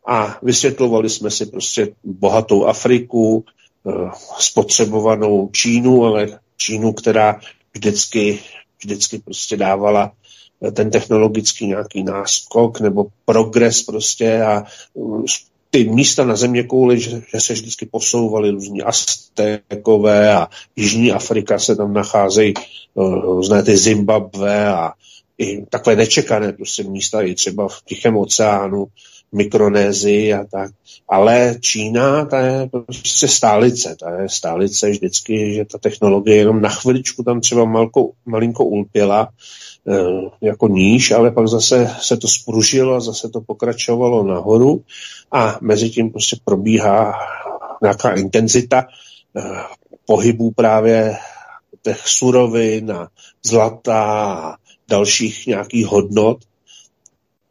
a 0.08 0.39
vysvětlovali 0.41 1.10
jsme 1.10 1.32
si 1.32 1.46
prostě 1.46 1.96
bohatou 2.03 2.65
Afriku, 2.65 3.46
eh, 3.88 4.10
spotřebovanou 4.39 5.50
Čínu, 5.53 6.03
ale 6.03 6.39
Čínu, 6.58 6.94
která 6.94 7.39
vždycky, 7.74 8.39
vždycky 8.84 9.20
prostě 9.20 9.58
dávala 9.58 10.12
eh, 10.62 10.72
ten 10.72 10.91
technologický 10.91 11.68
nějaký 11.68 12.03
náskok 12.03 12.80
nebo 12.80 13.06
progres 13.25 13.84
prostě 13.84 14.41
a 14.44 14.63
eh, 14.63 15.25
ty 15.71 15.83
místa 15.83 16.25
na 16.25 16.35
země 16.35 16.63
kouli, 16.63 16.99
že, 16.99 17.21
že 17.33 17.41
se 17.41 17.53
vždycky 17.53 17.85
posouvaly 17.85 18.51
různí 18.51 18.81
Aztekové 18.81 20.35
a 20.35 20.47
Jižní 20.75 21.11
Afrika 21.11 21.59
se 21.59 21.75
tam 21.75 21.93
nacházejí 21.93 22.53
různé 22.95 23.63
ty 23.63 23.77
Zimbabwe 23.77 24.67
a 24.67 24.93
i 25.37 25.65
takové 25.65 25.95
nečekané 25.95 26.53
prostě 26.53 26.83
místa 26.83 27.21
i 27.21 27.35
třeba 27.35 27.67
v 27.67 27.81
Tichém 27.85 28.17
oceánu, 28.17 28.87
Mikronézii 29.31 30.33
a 30.33 30.45
tak. 30.51 30.71
Ale 31.09 31.55
Čína, 31.59 32.25
ta 32.25 32.39
je 32.39 32.69
prostě 32.69 33.27
stálice. 33.27 33.95
Ta 34.00 34.21
je 34.21 34.29
stálice 34.29 34.89
vždycky, 34.89 35.53
že 35.53 35.65
ta 35.65 35.77
technologie 35.77 36.35
jenom 36.35 36.61
na 36.61 36.69
chviličku 36.69 37.23
tam 37.23 37.41
třeba 37.41 37.65
malko, 37.65 38.11
malinko 38.25 38.65
ulpěla 38.65 39.29
e, 39.88 39.97
jako 40.41 40.67
níž, 40.67 41.11
ale 41.11 41.31
pak 41.31 41.47
zase 41.47 41.91
se 42.01 42.17
to 42.17 42.27
spružilo 42.27 42.95
a 42.95 43.00
zase 43.00 43.29
to 43.29 43.41
pokračovalo 43.41 44.23
nahoru 44.23 44.83
a 45.31 45.57
mezi 45.61 45.89
tím 45.89 46.09
prostě 46.09 46.38
probíhá 46.45 47.13
nějaká 47.81 48.13
intenzita 48.13 48.81
e, 48.81 49.41
pohybů 50.05 50.51
právě 50.51 51.17
těch 51.81 52.07
surovin 52.07 52.91
a 52.91 53.07
zlata 53.45 54.03
a 54.33 54.55
dalších 54.89 55.47
nějakých 55.47 55.85
hodnot, 55.85 56.38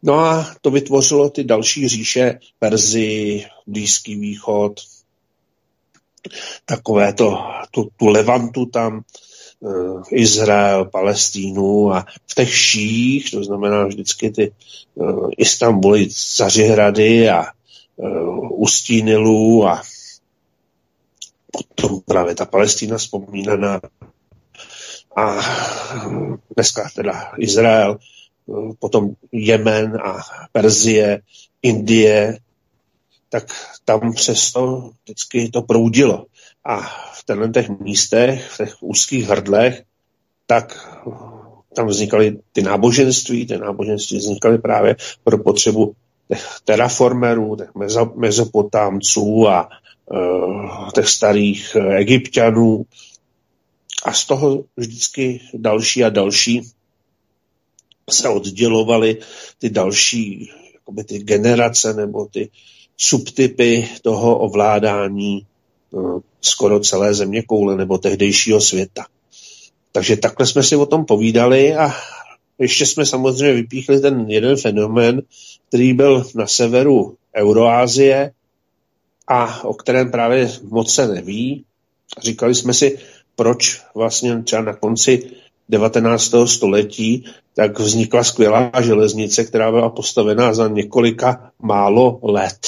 No 0.02 0.14
a 0.14 0.54
to 0.61 0.71
vytvořilo 0.71 1.30
ty 1.30 1.45
další 1.45 1.88
říše, 1.88 2.38
Perzi, 2.59 3.45
Blízký 3.66 4.16
východ, 4.16 4.80
takové 6.64 7.12
to, 7.12 7.38
tu, 7.71 7.88
tu 7.97 8.07
Levantu 8.07 8.66
tam, 8.66 9.02
uh, 9.61 10.02
Izrael, 10.11 10.85
Palestínu 10.85 11.92
a 11.92 12.07
v 12.26 12.35
těch 12.35 12.57
ších, 12.57 13.30
to 13.30 13.45
znamená 13.45 13.87
vždycky 13.87 14.30
ty 14.30 14.52
uh, 14.95 15.30
Istanbuly, 15.38 16.09
Zařihrady 16.37 17.30
a 17.30 17.45
uh, 17.97 18.62
Ustínilů 18.62 19.66
a 19.66 19.83
potom 21.50 22.00
právě 22.00 22.35
ta 22.35 22.45
Palestína 22.45 22.99
vzpomínaná 22.99 23.80
a 25.16 25.37
dneska 26.57 26.90
teda 26.95 27.33
Izrael, 27.38 27.99
potom 28.78 29.11
Jemen 29.33 29.97
a 29.97 30.19
Perzie, 30.52 31.21
Indie, 31.62 32.38
tak 33.28 33.45
tam 33.85 34.12
přesto 34.12 34.90
vždycky 35.04 35.49
to 35.49 35.62
proudilo. 35.62 36.26
A 36.64 36.80
v 37.12 37.25
těchto 37.26 37.49
těch 37.49 37.69
místech, 37.69 38.49
v 38.50 38.57
těch 38.57 38.75
úzkých 38.80 39.25
hrdlech, 39.25 39.83
tak 40.47 40.88
tam 41.75 41.87
vznikaly 41.87 42.38
ty 42.52 42.62
náboženství, 42.62 43.47
ty 43.47 43.59
náboženství 43.59 44.19
vznikaly 44.19 44.59
právě 44.59 44.97
pro 45.25 45.38
potřebu 45.38 45.95
těch 46.28 46.47
terraformerů, 46.64 47.57
těch 47.57 47.71
mezopotámců 48.16 49.49
a 49.49 49.69
uh, 50.07 50.90
těch 50.90 51.09
starých 51.09 51.76
uh, 51.76 51.92
egyptianů. 51.92 52.85
A 54.04 54.12
z 54.12 54.25
toho 54.25 54.64
vždycky 54.76 55.40
další 55.54 56.04
a 56.04 56.09
další 56.09 56.71
se 58.11 58.29
oddělovaly 58.29 59.17
ty 59.59 59.71
další 59.71 60.50
jakoby 60.75 61.05
ty 61.05 61.19
generace 61.19 61.95
nebo 61.95 62.26
ty 62.26 62.50
subtypy 62.97 63.88
toho 64.02 64.38
ovládání 64.38 65.47
no, 65.93 66.21
skoro 66.40 66.81
celé 66.81 67.14
země 67.14 67.43
koule 67.43 67.76
nebo 67.76 67.99
tehdejšího 67.99 68.61
světa. 68.61 69.07
Takže 69.93 70.17
takhle 70.17 70.47
jsme 70.47 70.62
si 70.62 70.76
o 70.76 70.87
tom 70.87 71.05
povídali 71.05 71.75
a 71.75 71.93
ještě 72.59 72.87
jsme 72.87 73.07
samozřejmě 73.07 73.52
vypíchli 73.55 74.00
ten 74.00 74.25
jeden 74.29 74.57
fenomén, 74.57 75.23
který 75.69 75.93
byl 75.93 76.26
na 76.35 76.47
severu 76.47 77.17
Euroázie 77.37 78.33
a 79.29 79.64
o 79.64 79.75
kterém 79.75 80.11
právě 80.11 80.50
moc 80.62 80.95
se 80.95 81.09
neví. 81.09 81.64
Říkali 82.23 82.55
jsme 82.55 82.75
si, 82.75 82.99
proč 83.37 83.81
vlastně 83.95 84.43
třeba 84.43 84.62
na 84.62 84.75
konci 84.76 85.31
19. 85.70 86.34
století, 86.46 87.24
tak 87.54 87.78
vznikla 87.78 88.24
skvělá 88.24 88.70
železnice, 88.80 89.44
která 89.44 89.70
byla 89.70 89.90
postavená 89.90 90.54
za 90.54 90.68
několika 90.68 91.50
málo 91.62 92.18
let. 92.22 92.58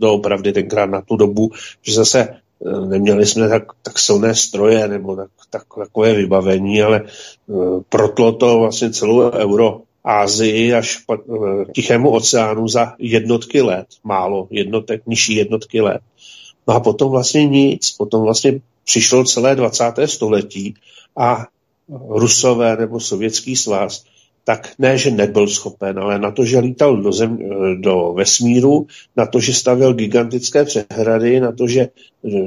Doopravdy 0.00 0.52
tenkrát 0.52 0.86
na 0.86 1.00
tu 1.00 1.16
dobu, 1.16 1.52
že 1.82 1.94
zase 1.94 2.20
eh, 2.28 2.86
neměli 2.86 3.26
jsme 3.26 3.48
tak, 3.48 3.64
tak 3.82 3.98
silné 3.98 4.34
stroje 4.34 4.88
nebo 4.88 5.16
tak, 5.16 5.30
tak, 5.50 5.62
takové 5.78 6.14
vybavení, 6.14 6.82
ale 6.82 7.02
uh, 7.46 7.80
protlo 7.88 8.32
to 8.32 8.58
vlastně 8.58 8.90
celou 8.90 9.30
Euro 9.30 9.80
Ázii 10.04 10.74
až 10.74 10.96
k 10.96 11.28
uh, 11.28 11.64
Tichému 11.72 12.10
oceánu 12.10 12.68
za 12.68 12.94
jednotky 12.98 13.62
let, 13.62 13.86
málo 14.04 14.48
jednotek, 14.50 15.02
nižší 15.06 15.34
jednotky 15.34 15.80
let. 15.80 16.00
No 16.68 16.74
a 16.74 16.80
potom 16.80 17.10
vlastně 17.10 17.46
nic, 17.46 17.90
potom 17.90 18.22
vlastně 18.22 18.60
přišlo 18.84 19.24
celé 19.24 19.56
20. 19.56 19.84
století 20.06 20.74
a 21.16 21.46
Rusové 21.88 22.76
nebo 22.76 23.00
Sovětský 23.00 23.56
svaz, 23.56 24.04
tak 24.44 24.72
ne, 24.78 24.98
že 24.98 25.10
nebyl 25.10 25.48
schopen, 25.48 25.98
ale 25.98 26.18
na 26.18 26.30
to, 26.30 26.44
že 26.44 26.58
lítal 26.58 26.96
do, 26.96 27.12
zem, 27.12 27.38
do 27.80 28.12
vesmíru, 28.16 28.86
na 29.16 29.26
to, 29.26 29.40
že 29.40 29.54
stavěl 29.54 29.94
gigantické 29.94 30.64
přehrady, 30.64 31.40
na 31.40 31.52
to, 31.52 31.68
že 31.68 31.88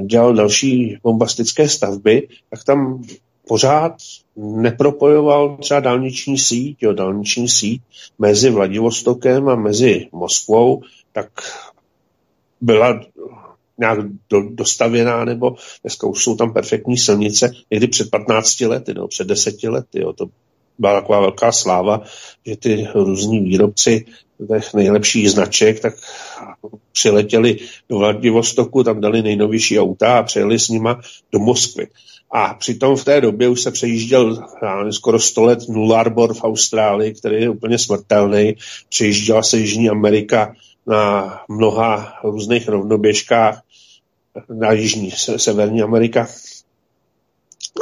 dělal 0.06 0.34
další 0.34 0.98
bombastické 1.02 1.68
stavby, 1.68 2.28
tak 2.50 2.64
tam 2.64 3.02
pořád 3.48 3.92
nepropojoval 4.36 5.56
třeba 5.56 5.80
dálniční 5.80 6.38
síť, 6.38 6.82
jo, 6.82 6.92
dálniční 6.92 7.48
síť 7.48 7.82
mezi 8.18 8.50
Vladivostokem 8.50 9.48
a 9.48 9.54
mezi 9.54 10.08
Moskvou, 10.12 10.82
tak 11.12 11.28
byla 12.60 13.00
nějak 13.80 13.98
do, 14.30 14.42
dostavěná, 14.50 15.24
nebo 15.24 15.56
dneska 15.82 16.06
už 16.06 16.24
jsou 16.24 16.36
tam 16.36 16.52
perfektní 16.52 16.98
silnice, 16.98 17.52
někdy 17.70 17.86
před 17.86 18.10
15 18.10 18.60
lety, 18.60 18.94
nebo 18.94 19.08
před 19.08 19.26
10 19.26 19.62
lety. 19.62 20.00
Jo, 20.00 20.12
to 20.12 20.26
byla 20.78 21.00
taková 21.00 21.20
velká 21.20 21.52
sláva, 21.52 22.02
že 22.46 22.56
ty 22.56 22.88
různí 22.94 23.40
výrobci 23.40 24.04
těch 24.48 24.74
nejlepších 24.74 25.30
značek, 25.30 25.80
tak 25.80 25.94
přiletěli 26.92 27.58
do 27.88 27.98
Vladivostoku, 27.98 28.84
tam 28.84 29.00
dali 29.00 29.22
nejnovější 29.22 29.80
auta 29.80 30.18
a 30.18 30.22
přijeli 30.22 30.58
s 30.58 30.68
nima 30.68 31.00
do 31.32 31.38
Moskvy. 31.38 31.86
A 32.32 32.54
přitom 32.54 32.96
v 32.96 33.04
té 33.04 33.20
době 33.20 33.48
už 33.48 33.60
se 33.60 33.70
přejížděl 33.70 34.38
skoro 34.90 35.20
100 35.20 35.42
let 35.42 35.68
Nullarbor 35.68 36.34
v 36.34 36.44
Austrálii, 36.44 37.14
který 37.14 37.42
je 37.42 37.50
úplně 37.50 37.78
smrtelný. 37.78 38.56
Přejížděla 38.88 39.42
se 39.42 39.58
Jižní 39.58 39.90
Amerika 39.90 40.54
na 40.86 41.34
mnoha 41.48 42.12
různých 42.24 42.68
rovnoběžkách 42.68 43.62
na 44.48 44.72
Jižní, 44.72 45.10
Severní 45.36 45.82
Amerika. 45.82 46.28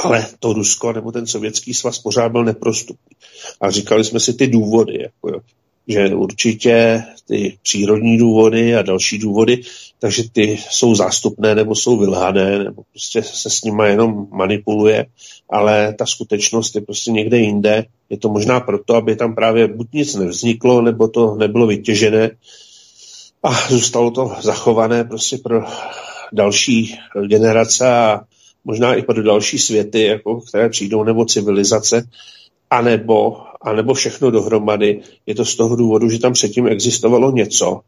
Ale 0.05 0.27
to 0.39 0.53
Rusko 0.53 0.93
nebo 0.93 1.13
ten 1.13 1.27
sovětský 1.27 1.75
svaz 1.75 1.99
pořád 1.99 2.33
byl 2.33 2.45
neprostupný. 2.45 3.17
A 3.61 3.71
říkali 3.71 4.05
jsme 4.05 4.21
si 4.21 4.35
ty 4.35 4.47
důvody, 4.47 4.99
jako 5.03 5.43
že 5.89 6.15
určitě 6.15 7.03
ty 7.29 7.59
přírodní 7.63 8.19
důvody 8.19 8.77
a 8.77 8.83
další 8.83 9.19
důvody, 9.19 9.61
takže 9.99 10.23
ty 10.33 10.59
jsou 10.71 10.95
zástupné 10.95 11.55
nebo 11.55 11.75
jsou 11.75 11.99
vylhané, 11.99 12.59
nebo 12.65 12.83
prostě 12.93 13.23
se 13.23 13.51
s 13.51 13.63
nimi 13.63 13.89
jenom 13.89 14.27
manipuluje, 14.31 15.07
ale 15.51 15.95
ta 15.99 16.07
skutečnost 16.07 16.75
je 16.75 16.81
prostě 16.81 17.11
někde 17.11 17.39
jinde. 17.39 17.85
Je 18.11 18.19
to 18.19 18.29
možná 18.29 18.61
proto, 18.61 18.95
aby 18.95 19.17
tam 19.17 19.35
právě 19.35 19.69
buď 19.69 19.87
nic 19.93 20.15
nevzniklo, 20.15 20.83
nebo 20.83 21.09
to 21.09 21.35
nebylo 21.35 21.67
vytěžené 21.67 22.31
a 23.43 23.69
zůstalo 23.69 24.11
to 24.11 24.37
zachované 24.41 25.05
prostě 25.05 25.39
pro 25.39 25.65
další 26.33 26.99
generace 27.27 27.89
a 27.89 28.21
možná 28.65 28.95
i 28.95 29.03
pro 29.03 29.23
další 29.23 29.59
světy, 29.59 30.03
jako, 30.03 30.41
které 30.41 30.69
přijdou, 30.69 31.05
nebo 31.05 31.25
civilizace, 31.25 32.09
anebo, 32.71 33.37
anebo 33.61 33.95
všechno 33.95 34.31
dohromady. 34.31 35.01
Je 35.27 35.35
to 35.35 35.45
z 35.45 35.55
toho 35.55 35.77
důvodu, 35.77 36.09
že 36.09 36.19
tam 36.19 36.33
předtím 36.33 36.67
existovalo 36.67 37.31
něco, 37.31 37.81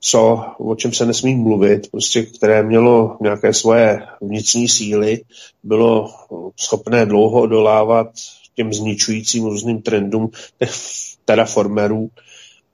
co, 0.00 0.44
o 0.58 0.74
čem 0.74 0.92
se 0.92 1.06
nesmí 1.06 1.34
mluvit, 1.34 1.90
prostě, 1.90 2.22
které 2.22 2.62
mělo 2.62 3.16
nějaké 3.20 3.54
svoje 3.54 4.02
vnitřní 4.20 4.68
síly, 4.68 5.20
bylo 5.62 6.10
schopné 6.56 7.06
dlouho 7.06 7.40
odolávat 7.40 8.08
těm 8.54 8.72
zničujícím 8.72 9.44
různým 9.44 9.82
trendům 9.82 10.30
těch 10.58 10.72
terraformerů, 11.24 12.08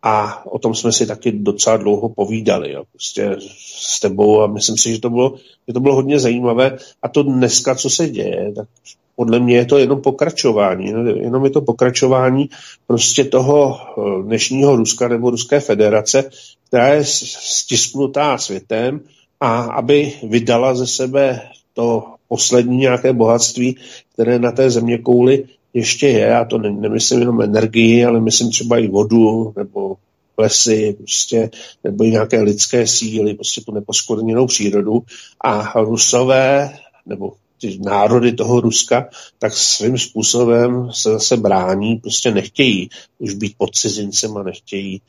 a 0.03 0.47
o 0.47 0.59
tom 0.59 0.75
jsme 0.75 0.93
si 0.93 1.07
taky 1.07 1.33
docela 1.33 1.77
dlouho 1.77 2.09
povídali, 2.09 2.73
jo, 2.73 2.85
prostě 2.93 3.37
s 3.59 4.01
tebou 4.01 4.43
a 4.43 4.47
myslím 4.47 4.77
si, 4.77 4.93
že 4.93 5.01
to 5.01 5.11
bylo, 5.11 5.35
že 5.69 5.75
to 5.75 5.81
bylo 5.81 5.95
hodně 5.95 6.19
zajímavé 6.19 6.79
a 7.03 7.09
to 7.09 7.23
dneska, 7.23 7.75
co 7.75 7.91
se 7.91 8.09
děje, 8.09 8.53
tak 8.57 8.69
podle 9.17 9.41
mě 9.41 9.57
je 9.57 9.65
to 9.65 9.79
jenom 9.79 10.01
pokračování. 10.01 10.87
Jenom 11.21 11.45
je 11.45 11.51
to 11.51 11.61
pokračování 11.61 12.51
prostě 12.87 13.25
toho 13.25 13.77
eh, 13.79 14.23
dnešního 14.23 14.77
Ruska 14.77 15.09
nebo 15.09 15.31
Ruské 15.31 15.61
federace, 15.61 16.31
která 16.69 16.89
je 16.89 17.05
stisknutá 17.05 18.39
světem 18.39 19.01
a 19.41 19.63
aby 19.63 20.13
vydala 20.23 20.75
ze 20.75 20.87
sebe 20.87 21.41
to 21.75 22.05
poslední 22.29 22.77
nějaké 22.77 23.13
bohatství, 23.13 23.77
které 24.13 24.39
na 24.39 24.53
té 24.53 24.71
země 24.71 24.99
kouli 24.99 25.45
ještě 25.79 26.09
je, 26.09 26.37
a 26.37 26.45
to 26.45 26.59
ne, 26.59 26.71
nemyslím 26.71 27.21
jenom 27.21 27.43
energii, 27.43 28.05
ale 28.05 28.21
myslím 28.21 28.51
třeba 28.51 28.79
i 28.79 28.89
vodu 28.89 29.53
nebo 29.57 29.97
lesy, 30.39 30.95
prostě, 30.99 31.51
nebo 31.85 32.05
i 32.05 32.11
nějaké 32.11 32.43
lidské 32.43 32.87
síly, 32.87 33.35
prostě 33.35 33.61
tu 33.61 33.73
neposkvrněnou 33.73 34.47
přírodu. 34.47 35.03
A 35.45 35.81
Rusové, 35.81 36.79
nebo 37.07 37.33
ty 37.61 37.79
národy 37.81 38.33
toho 38.33 38.61
Ruska, 38.61 39.09
tak 39.39 39.55
svým 39.55 39.99
způsobem 39.99 40.91
se 40.93 41.11
zase 41.11 41.37
brání, 41.37 41.97
prostě 41.97 42.31
nechtějí 42.31 42.89
už 43.19 43.35
být 43.35 43.55
pod 43.59 43.75
cizincem 43.75 44.37
a 44.37 44.43
nechtějí 44.43 45.01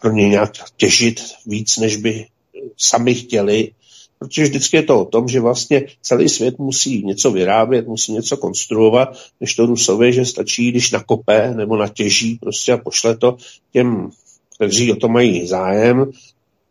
pro 0.00 0.12
ně 0.12 0.28
nějak 0.28 0.52
těžit 0.76 1.20
víc, 1.46 1.76
než 1.76 1.96
by 1.96 2.26
sami 2.76 3.14
chtěli, 3.14 3.70
protože 4.18 4.42
vždycky 4.42 4.76
je 4.76 4.82
to 4.82 5.00
o 5.00 5.04
tom, 5.04 5.28
že 5.28 5.40
vlastně 5.40 5.86
celý 6.02 6.28
svět 6.28 6.58
musí 6.58 7.04
něco 7.04 7.30
vyrábět, 7.30 7.88
musí 7.88 8.12
něco 8.12 8.36
konstruovat, 8.36 9.18
než 9.40 9.54
to 9.54 9.66
Rusové, 9.66 10.12
že 10.12 10.24
stačí, 10.24 10.70
když 10.70 10.90
nakope 10.90 11.54
nebo 11.54 11.76
natěží 11.76 12.34
prostě 12.34 12.72
a 12.72 12.76
pošle 12.76 13.16
to 13.16 13.36
těm, 13.72 14.10
kteří 14.54 14.92
o 14.92 14.96
to 14.96 15.08
mají 15.08 15.46
zájem. 15.46 16.10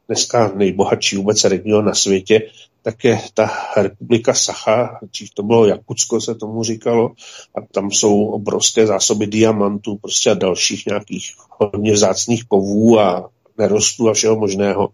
Dneska 0.07 0.51
nejbohatší 0.55 1.15
vůbec 1.15 1.43
region 1.43 1.85
na 1.85 1.93
světě, 1.93 2.41
tak 2.85 3.03
je 3.03 3.21
ta 3.33 3.51
republika 3.77 4.33
Sacha, 4.33 4.99
dřív 5.11 5.29
to 5.33 5.43
bylo 5.43 5.65
Jakutsko, 5.65 6.21
se 6.21 6.35
tomu 6.35 6.63
říkalo, 6.63 7.11
a 7.55 7.61
tam 7.71 7.91
jsou 7.91 8.25
obrovské 8.25 8.87
zásoby 8.87 9.27
diamantů 9.27 9.95
prostě 9.95 10.31
a 10.31 10.33
dalších 10.33 10.85
nějakých 10.85 11.33
hodně 11.49 11.93
vzácných 11.93 12.43
kovů 12.43 12.99
a 12.99 13.29
nerostů 13.57 14.09
a 14.09 14.13
všeho 14.13 14.35
možného. 14.35 14.89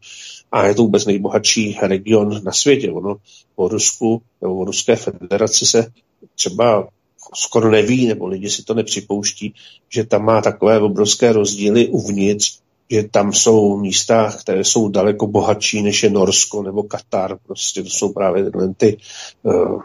A 0.51 0.67
je 0.67 0.75
to 0.75 0.81
vůbec 0.81 1.05
nejbohatší 1.05 1.77
region 1.81 2.43
na 2.43 2.51
světě. 2.51 2.91
Ono 2.91 3.15
o 3.55 3.67
Rusku 3.67 4.21
nebo 4.41 4.57
o 4.57 4.65
Ruské 4.65 4.95
federaci 4.95 5.65
se 5.65 5.91
třeba 6.35 6.87
skoro 7.35 7.71
neví, 7.71 8.07
nebo 8.07 8.27
lidi 8.27 8.49
si 8.49 8.63
to 8.63 8.73
nepřipouští, 8.73 9.53
že 9.89 10.03
tam 10.03 10.25
má 10.25 10.41
takové 10.41 10.79
obrovské 10.79 11.33
rozdíly 11.33 11.87
uvnitř, 11.87 12.59
že 12.91 13.03
tam 13.03 13.33
jsou 13.33 13.77
místa, 13.77 14.31
které 14.31 14.63
jsou 14.63 14.89
daleko 14.89 15.27
bohatší, 15.27 15.81
než 15.81 16.03
je 16.03 16.09
Norsko 16.09 16.63
nebo 16.63 16.83
Katar. 16.83 17.37
Prostě 17.47 17.83
to 17.83 17.89
jsou 17.89 18.13
právě 18.13 18.51
ty 18.77 18.97
uh, 19.43 19.81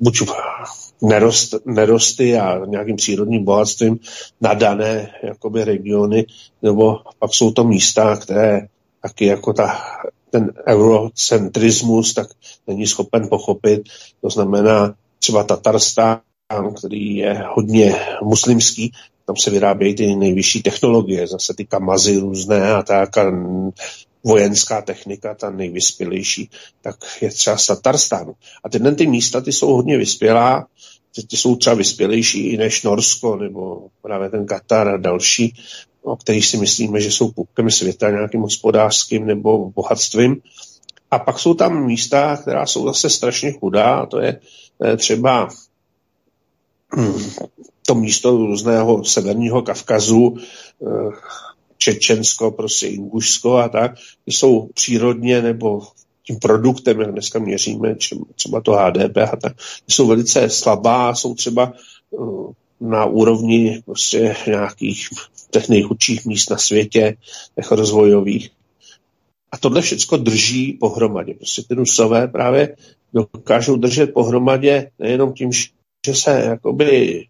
buď 0.00 0.22
nerost, 1.02 1.54
nerosty 1.66 2.38
a 2.38 2.66
nějakým 2.66 2.96
přírodním 2.96 3.44
bohatstvím 3.44 3.98
nadané 4.40 5.10
jakoby 5.22 5.64
regiony, 5.64 6.26
nebo 6.62 6.96
pak 7.18 7.34
jsou 7.34 7.50
to 7.50 7.64
místa, 7.64 8.16
které 8.16 8.68
taky 9.02 9.26
jako 9.26 9.52
ta, 9.52 9.80
ten 10.30 10.52
eurocentrismus 10.66 12.14
tak 12.14 12.28
není 12.66 12.86
schopen 12.86 13.28
pochopit. 13.28 13.82
To 14.20 14.30
znamená 14.30 14.94
třeba 15.18 15.44
Tatarstán, 15.44 16.20
který 16.78 17.16
je 17.16 17.44
hodně 17.54 17.94
muslimský, 18.22 18.92
tam 19.26 19.36
se 19.36 19.50
vyrábějí 19.50 19.94
ty 19.94 20.16
nejvyšší 20.16 20.62
technologie, 20.62 21.26
zase 21.26 21.54
ty 21.54 21.64
kamazy 21.64 22.18
různé 22.18 22.72
a 22.72 22.82
tak 22.82 23.18
a 23.18 23.32
vojenská 24.24 24.82
technika, 24.82 25.34
ta 25.34 25.50
nejvyspělejší, 25.50 26.50
tak 26.80 26.96
je 27.20 27.30
třeba 27.30 27.56
z 27.56 27.66
Tatarstánu. 27.66 28.34
A 28.64 28.68
tyhle 28.68 28.94
ty 28.94 29.06
místa, 29.06 29.40
ty 29.40 29.52
jsou 29.52 29.74
hodně 29.74 29.98
vyspělá, 29.98 30.66
ty, 31.14 31.26
ty 31.26 31.36
jsou 31.36 31.56
třeba 31.56 31.76
vyspělejší 31.76 32.48
i 32.48 32.56
než 32.56 32.82
Norsko 32.82 33.36
nebo 33.36 33.88
právě 34.02 34.30
ten 34.30 34.46
Katar 34.46 34.88
a 34.88 34.96
další, 34.96 35.54
o 36.02 36.16
kterých 36.16 36.46
si 36.46 36.56
myslíme, 36.56 37.00
že 37.00 37.10
jsou 37.10 37.30
pupkem 37.30 37.70
světa 37.70 38.10
nějakým 38.10 38.40
hospodářským 38.40 39.26
nebo 39.26 39.70
bohatstvím. 39.70 40.42
A 41.10 41.18
pak 41.18 41.38
jsou 41.38 41.54
tam 41.54 41.86
místa, 41.86 42.36
která 42.36 42.66
jsou 42.66 42.86
zase 42.86 43.10
strašně 43.10 43.52
chudá, 43.52 44.06
to 44.06 44.20
je, 44.20 44.40
je 44.84 44.96
třeba 44.96 45.48
to 47.86 47.94
místo 47.94 48.30
různého 48.30 49.04
severního 49.04 49.62
Kavkazu, 49.62 50.36
eh, 50.82 51.10
Čečensko, 51.78 52.50
prostě 52.50 52.86
Ingušsko 52.86 53.56
a 53.56 53.68
tak, 53.68 53.92
jsou 54.26 54.68
přírodně 54.74 55.42
nebo 55.42 55.82
tím 56.22 56.38
produktem, 56.38 57.00
jak 57.00 57.12
dneska 57.12 57.38
měříme, 57.38 57.96
třeba 58.34 58.60
to 58.60 58.72
HDP 58.72 59.16
a 59.16 59.36
tak, 59.36 59.52
jsou 59.88 60.06
velice 60.06 60.50
slabá, 60.50 61.14
jsou 61.14 61.34
třeba 61.34 61.72
eh, 62.14 62.52
na 62.80 63.04
úrovni 63.04 63.82
prostě 63.84 64.36
nějakých 64.46 65.08
těch 65.50 65.68
nejchudších 65.68 66.26
míst 66.26 66.50
na 66.50 66.56
světě, 66.56 67.16
těch 67.54 67.70
rozvojových. 67.70 68.50
A 69.52 69.58
tohle 69.58 69.82
všechno 69.82 70.18
drží 70.18 70.72
pohromadě. 70.72 71.34
Prostě 71.34 71.62
ty 71.68 71.74
Rusové 71.74 72.28
právě 72.28 72.76
dokážou 73.12 73.76
držet 73.76 74.12
pohromadě 74.12 74.90
nejenom 74.98 75.32
tím, 75.32 75.50
že 76.06 76.14
se 76.14 76.30
jakoby 76.30 77.24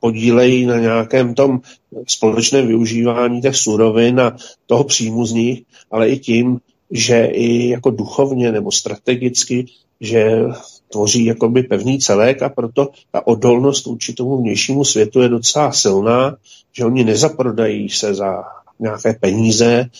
podílejí 0.00 0.66
na 0.66 0.78
nějakém 0.78 1.34
tom 1.34 1.60
společném 2.08 2.66
využívání 2.66 3.40
těch 3.40 3.56
surovin 3.56 4.20
a 4.20 4.36
toho 4.66 4.84
příjmu 4.84 5.26
z 5.26 5.32
nich, 5.32 5.62
ale 5.90 6.08
i 6.08 6.18
tím, 6.18 6.60
že 6.90 7.24
i 7.24 7.68
jako 7.68 7.90
duchovně 7.90 8.52
nebo 8.52 8.72
strategicky, 8.72 9.66
že 10.00 10.44
tvoří 10.88 11.24
jakoby 11.24 11.62
pevný 11.62 11.98
celek 11.98 12.42
a 12.42 12.48
proto 12.48 12.88
ta 13.10 13.26
odolnost 13.26 13.86
vůči 13.86 14.12
tomu 14.12 14.36
vnějšímu 14.36 14.84
světu 14.84 15.20
je 15.20 15.28
docela 15.28 15.72
silná, 15.72 16.36
že 16.72 16.84
oni 16.84 17.04
nezaprodají 17.04 17.88
se 17.88 18.14
za 18.14 18.42
nějaké 18.80 19.14
peníze, 19.20 19.90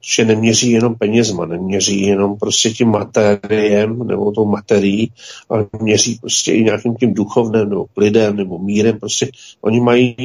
že 0.00 0.24
neměří 0.24 0.70
jenom 0.70 0.94
penězma, 0.94 1.46
neměří 1.46 2.00
jenom 2.00 2.36
prostě 2.36 2.70
tím 2.70 2.88
materiem 2.88 4.06
nebo 4.06 4.32
tou 4.32 4.44
materií, 4.44 5.12
ale 5.48 5.66
měří 5.80 6.18
prostě 6.20 6.52
i 6.52 6.62
nějakým 6.62 6.96
tím 6.96 7.14
duchovným 7.14 7.68
nebo 7.68 7.86
lidem 7.96 8.36
nebo 8.36 8.58
mírem. 8.58 8.98
Prostě 8.98 9.30
oni 9.60 9.80
mají 9.80 10.16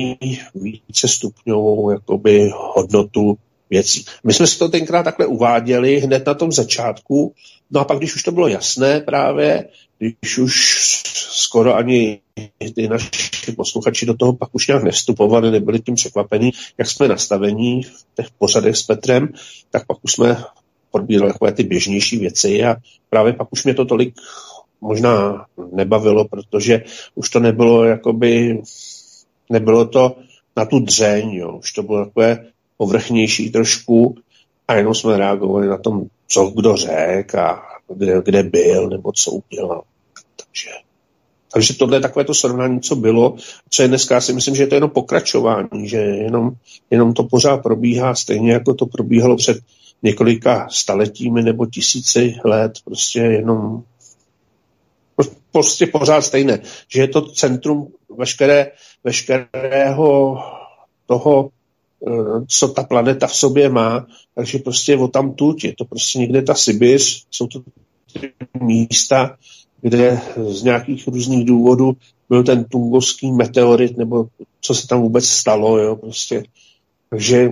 více 0.55 1.07
stupňovou 1.07 1.89
jakoby 1.89 2.51
hodnotu 2.75 3.37
věcí. 3.69 4.05
My 4.23 4.33
jsme 4.33 4.47
si 4.47 4.59
to 4.59 4.69
tenkrát 4.69 5.03
takhle 5.03 5.25
uváděli 5.25 5.99
hned 5.99 6.25
na 6.25 6.33
tom 6.33 6.51
začátku, 6.51 7.33
no 7.71 7.79
a 7.79 7.83
pak, 7.83 7.97
když 7.97 8.15
už 8.15 8.23
to 8.23 8.31
bylo 8.31 8.47
jasné 8.47 9.01
právě, 9.01 9.69
když 9.97 10.37
už 10.37 10.55
skoro 11.31 11.75
ani 11.75 12.19
ty 12.75 12.87
naši 12.87 13.51
posluchači 13.55 14.05
do 14.05 14.13
toho 14.13 14.33
pak 14.33 14.49
už 14.51 14.67
nějak 14.67 14.83
nevstupovali, 14.83 15.51
nebyli 15.51 15.79
tím 15.79 15.95
překvapení, 15.95 16.51
jak 16.77 16.87
jsme 16.87 17.07
nastavení 17.07 17.83
v 17.83 18.05
těch 18.15 18.27
pořadech 18.37 18.75
s 18.75 18.83
Petrem, 18.83 19.33
tak 19.71 19.85
pak 19.85 19.97
už 20.01 20.11
jsme 20.11 20.43
probírali 20.91 21.33
takové 21.33 21.51
ty 21.51 21.63
běžnější 21.63 22.17
věci 22.17 22.63
a 22.63 22.75
právě 23.09 23.33
pak 23.33 23.47
už 23.51 23.63
mě 23.63 23.73
to 23.73 23.85
tolik 23.85 24.15
možná 24.81 25.45
nebavilo, 25.71 26.27
protože 26.27 26.83
už 27.15 27.29
to 27.29 27.39
nebylo 27.39 27.83
jakoby, 27.83 28.61
nebylo 29.49 29.85
to 29.85 30.15
na 30.57 30.65
tu 30.65 30.79
dřeň, 30.79 31.31
jo. 31.31 31.57
už 31.57 31.71
to 31.71 31.83
bylo 31.83 32.05
takové 32.05 32.45
povrchnější 32.77 33.51
trošku 33.51 34.15
a 34.67 34.75
jenom 34.75 34.95
jsme 34.95 35.17
reagovali 35.17 35.67
na 35.67 35.77
tom, 35.77 36.05
co 36.27 36.51
kdo 36.55 36.75
řekl 36.75 37.39
a 37.39 37.63
kde, 37.93 38.21
kde 38.25 38.43
byl 38.43 38.89
nebo 38.89 39.11
co 39.11 39.31
udělal. 39.31 39.83
Takže, 40.35 40.69
takže 41.53 41.73
tohle 41.73 41.97
je 41.97 42.01
takové 42.01 42.25
to 42.25 42.33
srovnání, 42.33 42.81
co 42.81 42.95
bylo. 42.95 43.35
Co 43.69 43.81
je 43.81 43.87
dneska, 43.87 44.21
si 44.21 44.33
myslím, 44.33 44.55
že 44.55 44.63
je 44.63 44.67
to 44.67 44.75
jenom 44.75 44.89
pokračování, 44.89 45.87
že 45.87 45.97
jenom, 45.97 46.51
jenom 46.89 47.13
to 47.13 47.23
pořád 47.23 47.57
probíhá 47.57 48.15
stejně, 48.15 48.51
jako 48.51 48.73
to 48.73 48.85
probíhalo 48.85 49.35
před 49.35 49.57
několika 50.03 50.67
staletími 50.71 51.43
nebo 51.43 51.65
tisíci 51.65 52.35
let, 52.43 52.73
prostě 52.85 53.19
jenom 53.19 53.83
prostě 55.51 55.87
pořád 55.87 56.21
stejné, 56.21 56.59
že 56.87 57.01
je 57.01 57.07
to 57.07 57.21
centrum 57.21 57.87
veškeré, 58.17 58.71
veškerého 59.03 60.37
toho 61.05 61.49
co 62.47 62.67
ta 62.67 62.83
planeta 62.83 63.27
v 63.27 63.35
sobě 63.35 63.69
má, 63.69 64.07
takže 64.35 64.59
prostě 64.59 64.97
o 64.97 65.07
tam 65.07 65.33
tuť, 65.33 65.63
je 65.63 65.73
to 65.77 65.85
prostě 65.85 66.19
někde 66.19 66.41
ta 66.41 66.53
Sibiř, 66.53 67.25
jsou 67.31 67.47
to 67.47 67.61
místa, 68.61 69.37
kde 69.81 70.21
z 70.47 70.63
nějakých 70.63 71.07
různých 71.07 71.45
důvodů 71.45 71.97
byl 72.29 72.43
ten 72.43 72.63
tungovský 72.63 73.31
meteorit, 73.31 73.97
nebo 73.97 74.27
co 74.61 74.75
se 74.75 74.87
tam 74.87 75.01
vůbec 75.01 75.25
stalo, 75.25 75.77
jo, 75.77 75.95
prostě. 75.95 76.43
Takže 77.09 77.51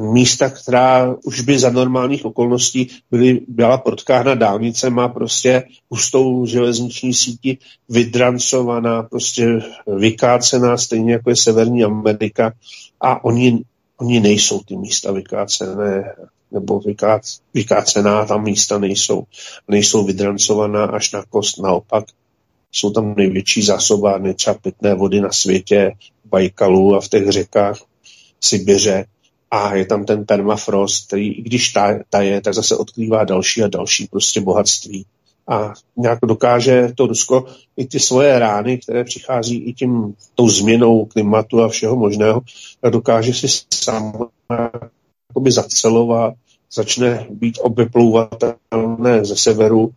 místa, 0.00 0.50
která 0.50 1.16
už 1.24 1.40
by 1.40 1.58
za 1.58 1.70
normálních 1.70 2.24
okolností 2.24 2.88
byly, 3.10 3.40
byla 3.48 3.78
protkána 3.78 4.34
dálnice, 4.34 4.90
má 4.90 5.08
prostě 5.08 5.64
hustou 5.90 6.46
železniční 6.46 7.14
síti 7.14 7.58
vydrancovaná, 7.88 9.02
prostě 9.02 9.62
vykácená, 9.98 10.76
stejně 10.76 11.12
jako 11.12 11.30
je 11.30 11.36
Severní 11.36 11.84
Amerika 11.84 12.52
a 13.02 13.24
oni, 13.24 13.62
oni 13.96 14.20
nejsou 14.20 14.60
ty 14.60 14.76
místa 14.76 15.12
vykácené 15.12 16.14
nebo 16.50 16.80
vykác, 16.80 17.40
vykácená, 17.54 18.24
tam 18.24 18.44
místa 18.44 18.78
nejsou. 18.78 19.24
Nejsou 19.68 20.04
vydrancovaná 20.04 20.84
až 20.84 21.12
na 21.12 21.24
kost, 21.30 21.58
naopak 21.58 22.04
jsou 22.72 22.90
tam 22.90 23.14
největší 23.16 23.62
zásobárny 23.62 24.34
třeba 24.34 24.54
pitné 24.54 24.94
vody 24.94 25.20
na 25.20 25.32
světě, 25.32 25.92
Bajkalu 26.24 26.94
a 26.94 27.00
v 27.00 27.08
těch 27.08 27.28
řekách 27.28 27.78
Sibiře 28.40 29.06
a 29.50 29.74
je 29.74 29.86
tam 29.86 30.04
ten 30.04 30.24
permafrost, 30.24 31.06
který 31.06 31.32
i 31.32 31.42
když 31.42 31.74
taje, 32.10 32.40
tak 32.40 32.54
zase 32.54 32.76
odkrývá 32.76 33.24
další 33.24 33.62
a 33.62 33.68
další 33.68 34.06
prostě 34.06 34.40
bohatství. 34.40 35.06
A 35.48 35.72
nějak 35.96 36.18
dokáže 36.22 36.92
to 36.96 37.06
Rusko 37.06 37.46
i 37.76 37.86
ty 37.86 38.00
svoje 38.00 38.38
rány, 38.38 38.78
které 38.78 39.04
přichází 39.04 39.56
i 39.64 39.72
tím 39.72 40.14
tou 40.34 40.48
změnou 40.48 41.04
klimatu 41.04 41.62
a 41.62 41.68
všeho 41.68 41.96
možného, 41.96 42.42
dokáže 42.90 43.34
si 43.34 43.46
jakoby 45.28 45.52
zacelovat, 45.52 46.34
začne 46.72 47.26
být 47.30 47.58
obeplouvatelné 47.62 49.24
ze 49.24 49.36
severu 49.36 49.90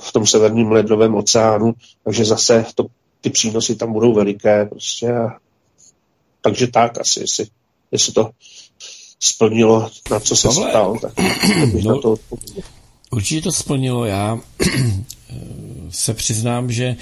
v 0.00 0.12
tom 0.12 0.26
severním 0.26 0.72
ledovém 0.72 1.14
oceánu, 1.14 1.74
takže 2.04 2.24
zase 2.24 2.66
to, 2.74 2.86
ty 3.20 3.30
přínosy 3.30 3.76
tam 3.76 3.92
budou 3.92 4.14
veliké. 4.14 4.66
Prostě. 4.66 5.14
Takže 6.40 6.66
tak 6.66 7.00
asi, 7.00 7.20
jestli, 7.20 7.46
jestli 7.90 8.12
to 8.12 8.30
splnilo, 9.20 9.90
na 10.10 10.20
co 10.20 10.36
se 10.36 10.52
stalo, 10.52 10.98
tak 11.00 11.12
bych 11.72 11.84
no, 11.84 11.94
na 11.94 12.00
to 12.00 12.12
odpověděl. 12.12 12.81
Určitě 13.12 13.40
to 13.40 13.52
splnilo. 13.52 14.04
Já 14.04 14.38
se 15.90 16.14
přiznám, 16.14 16.72
že 16.72 16.96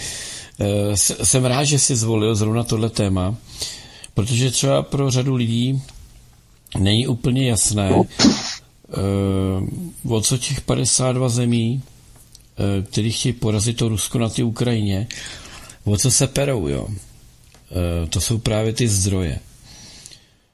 eh, 0.61 0.97
jsem 0.97 1.45
rád, 1.45 1.65
že 1.65 1.79
si 1.79 1.97
zvolil 1.97 2.35
zrovna 2.35 2.65
tohle 2.65 2.91
téma, 2.91 3.37
protože 4.15 4.51
třeba 4.51 4.83
pro 4.83 5.11
řadu 5.11 5.35
lidí 5.35 5.83
není 6.79 7.07
úplně 7.07 7.49
jasné, 7.49 7.91
uh, 7.91 8.05
o 10.09 10.21
co 10.21 10.39
těch 10.39 10.61
52 10.61 11.29
zemí, 11.29 11.83
který 12.91 13.13
chtějí 13.13 13.33
porazit 13.33 13.77
to 13.77 13.89
Rusko 13.89 14.19
na 14.19 14.29
té 14.29 14.45
Ukrajině, 14.45 15.07
o 15.85 15.97
co 15.97 16.11
se 16.11 16.27
perou, 16.27 16.69
jo. 16.69 16.89
To 18.11 18.21
jsou 18.21 18.39
právě 18.39 18.73
ty 18.73 18.89
zdroje. 18.89 19.39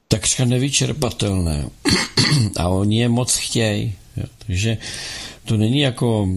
Takřka 0.09 0.45
nevyčerpatelné. 0.45 1.69
A 2.57 2.69
oni 2.69 3.01
je 3.01 3.09
moc 3.09 3.37
chtějí. 3.37 3.95
Takže 4.47 4.79
to 5.47 5.57
není 5.57 5.81
jako 5.81 6.29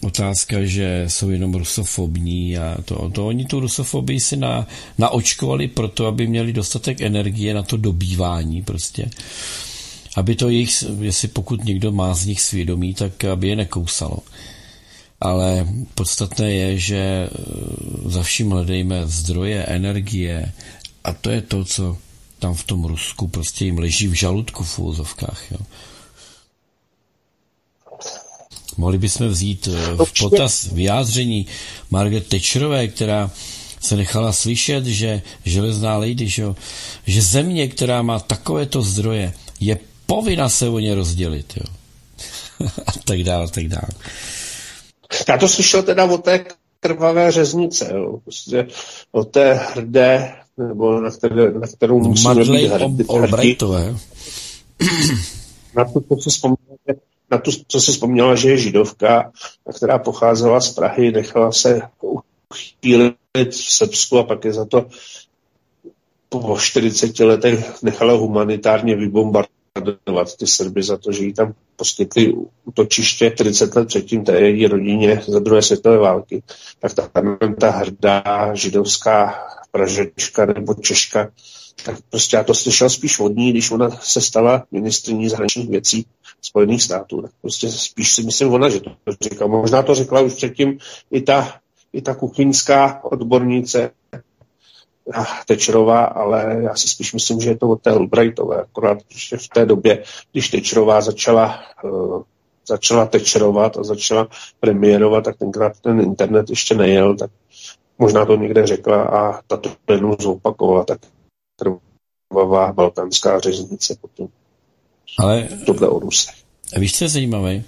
otázka, 0.00 0.64
že 0.64 1.04
jsou 1.08 1.30
jenom 1.30 1.54
rusofobní 1.54 2.58
a 2.58 2.76
to, 2.84 3.10
to 3.10 3.26
oni 3.26 3.44
tu 3.44 3.60
rusofobii 3.60 4.20
si 4.20 4.36
na, 4.36 4.66
naočkovali 4.98 5.68
proto, 5.68 6.06
aby 6.06 6.26
měli 6.26 6.52
dostatek 6.52 7.00
energie 7.00 7.54
na 7.54 7.62
to 7.62 7.76
dobývání 7.76 8.62
prostě. 8.62 9.10
Aby 10.16 10.34
to 10.34 10.48
jejich, 10.48 10.84
jestli 11.00 11.28
pokud 11.28 11.64
někdo 11.64 11.92
má 11.92 12.14
z 12.14 12.26
nich 12.26 12.40
svědomí, 12.40 12.94
tak 12.94 13.24
aby 13.24 13.48
je 13.48 13.56
nekousalo. 13.56 14.18
Ale 15.20 15.66
podstatné 15.94 16.52
je, 16.52 16.78
že 16.78 16.96
e, 16.96 17.28
za 18.10 18.22
vším 18.22 18.50
hledejme 18.50 19.06
zdroje, 19.06 19.64
energie 19.64 20.52
a 21.04 21.12
to 21.12 21.30
je 21.30 21.40
to, 21.40 21.64
co 21.64 21.96
tam 22.38 22.54
v 22.54 22.64
tom 22.64 22.84
Rusku 22.84 23.28
prostě 23.28 23.64
jim 23.64 23.78
leží 23.78 24.08
v 24.08 24.14
žaludku 24.14 24.64
v 24.64 24.78
úzovkách. 24.78 25.42
Jo. 25.50 25.58
Mohli 28.76 28.98
bychom 28.98 29.28
vzít 29.28 29.68
eh, 29.72 30.04
v 30.04 30.18
potaz 30.18 30.66
vyjádření 30.72 31.46
Margaret 31.90 32.28
Thatcherové, 32.28 32.88
která 32.88 33.30
se 33.80 33.96
nechala 33.96 34.32
slyšet, 34.32 34.86
že 34.86 35.22
železná 35.44 35.96
lady, 35.96 36.28
že, 36.28 36.44
že 37.06 37.22
země, 37.22 37.68
která 37.68 38.02
má 38.02 38.18
takovéto 38.18 38.82
zdroje, 38.82 39.32
je 39.60 39.78
povinna 40.06 40.48
se 40.48 40.68
o 40.68 40.78
ně 40.78 40.94
rozdělit. 40.94 41.52
Jo. 41.56 41.66
a 42.86 42.92
tak 43.04 43.22
dále, 43.22 43.48
tak 43.48 43.68
dále. 43.68 43.88
Já 45.28 45.38
to 45.38 45.48
slyšel 45.48 45.82
teda 45.82 46.04
o 46.04 46.18
té 46.18 46.44
krvavé 46.80 47.32
řeznice, 47.32 47.92
jo. 47.94 48.18
Prostě 48.24 48.66
o 49.12 49.24
té 49.24 49.54
hrdé, 49.54 50.32
nebo 50.58 51.00
na, 51.00 51.10
které, 51.10 51.52
na 51.52 51.66
kterou 51.66 52.00
musíme 52.00 52.34
být 52.34 52.68
hrdí. 52.68 53.04
Na 55.76 55.84
to, 55.84 56.00
co 56.00 56.16
si 56.22 56.30
vzpomněl, 56.30 56.71
na 57.32 57.38
to, 57.38 57.50
co 57.68 57.80
si 57.80 57.92
vzpomněla, 57.92 58.34
že 58.34 58.50
je 58.50 58.56
židovka, 58.56 59.32
která 59.76 59.98
pocházela 59.98 60.60
z 60.60 60.70
Prahy, 60.70 61.12
nechala 61.12 61.52
se 61.52 61.80
uchýlit 62.00 63.16
v 63.50 63.72
Srbsku 63.72 64.18
a 64.18 64.22
pak 64.22 64.44
je 64.44 64.52
za 64.52 64.64
to 64.64 64.86
po 66.28 66.58
40 66.58 67.20
letech 67.20 67.82
nechala 67.82 68.12
humanitárně 68.12 68.96
vybombardovat 68.96 70.36
ty 70.38 70.46
Srby 70.46 70.82
za 70.82 70.96
to, 70.96 71.12
že 71.12 71.24
jí 71.24 71.32
tam 71.32 71.54
poskytli 71.76 72.34
útočiště 72.64 73.30
40 73.30 73.76
let 73.76 73.88
předtím 73.88 74.24
té 74.24 74.40
její 74.40 74.66
rodině 74.66 75.22
za 75.26 75.38
druhé 75.38 75.62
světové 75.62 75.98
války, 75.98 76.42
tak 76.80 76.94
ta, 76.94 77.10
ta 77.60 77.70
hrdá 77.70 78.54
židovská 78.54 79.34
pražečka 79.70 80.46
nebo 80.46 80.74
češka, 80.74 81.30
tak 81.84 81.96
prostě 82.10 82.36
já 82.36 82.44
to 82.44 82.54
slyšel 82.54 82.90
spíš 82.90 83.18
od 83.18 83.36
ní, 83.36 83.50
když 83.50 83.70
ona 83.70 83.90
se 83.90 84.20
stala 84.20 84.64
ministrní 84.70 85.28
zahraničních 85.28 85.68
věcí 85.68 86.06
Spojených 86.42 86.82
států. 86.82 87.22
Tak 87.22 87.30
prostě 87.40 87.68
spíš 87.68 88.12
si 88.12 88.22
myslím 88.22 88.52
ona, 88.52 88.68
že 88.68 88.80
to 88.80 88.90
říkala. 89.22 89.50
Možná 89.50 89.82
to 89.82 89.94
řekla 89.94 90.20
už 90.20 90.34
předtím 90.34 90.78
i 91.10 91.20
ta, 91.20 91.54
i 91.92 92.02
ta 92.02 92.14
kuchyňská 92.14 93.04
odbornice 93.04 93.90
Tečerová, 95.46 96.04
ale 96.04 96.60
já 96.62 96.74
si 96.74 96.88
spíš 96.88 97.12
myslím, 97.12 97.40
že 97.40 97.50
je 97.50 97.56
to 97.56 97.68
od 97.68 97.82
té 97.82 97.90
Albrightové. 97.90 98.62
Akorát 98.62 98.98
že 99.08 99.36
v 99.36 99.48
té 99.48 99.66
době, 99.66 100.02
když 100.32 100.48
Tečerová 100.48 101.00
začala 101.00 101.60
uh, 101.84 102.22
začala 102.68 103.06
tečerovat 103.06 103.76
a 103.76 103.84
začala 103.84 104.28
premiérovat, 104.60 105.24
tak 105.24 105.36
tenkrát 105.36 105.80
ten 105.80 106.00
internet 106.00 106.50
ještě 106.50 106.74
nejel, 106.74 107.16
tak 107.16 107.30
možná 107.98 108.26
to 108.26 108.36
někde 108.36 108.66
řekla 108.66 109.02
a 109.02 109.40
tato 109.46 109.70
jednou 109.90 110.16
zopakovala, 110.20 110.84
tak 110.84 110.98
krvavá 111.56 112.72
balkánská 112.72 113.40
řeznice 113.40 113.96
potom. 114.00 114.28
Ale 115.18 115.48
tohle 115.66 115.88
o 115.88 115.98
Rusech. 115.98 116.34
Víš, 116.76 116.98
co 116.98 117.04
je 117.04 117.08
zajímavé? 117.08 117.62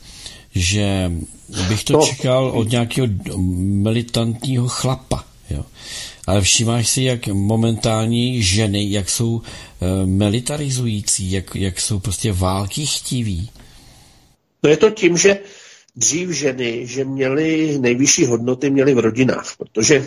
Že 0.54 1.12
bych 1.68 1.84
to 1.84 1.92
no. 1.92 2.06
čekal 2.06 2.50
od 2.50 2.70
nějakého 2.70 3.06
militantního 3.56 4.68
chlapa. 4.68 5.24
Jo. 5.50 5.64
Ale 6.26 6.40
všímáš 6.40 6.88
si, 6.88 7.02
jak 7.02 7.26
momentální 7.26 8.42
ženy, 8.42 8.90
jak 8.90 9.10
jsou 9.10 9.34
uh, 9.34 9.42
militarizující, 10.04 11.32
jak, 11.32 11.54
jak 11.54 11.80
jsou 11.80 11.98
prostě 11.98 12.32
války 12.32 12.86
chtiví. 12.86 13.50
No 14.62 14.70
je 14.70 14.76
to 14.76 14.90
tím, 14.90 15.16
že 15.16 15.38
dřív 15.96 16.30
ženy, 16.30 16.86
že 16.86 17.04
měly 17.04 17.78
nejvyšší 17.78 18.26
hodnoty, 18.26 18.70
měly 18.70 18.94
v 18.94 18.98
rodinách, 18.98 19.54
protože 19.58 20.06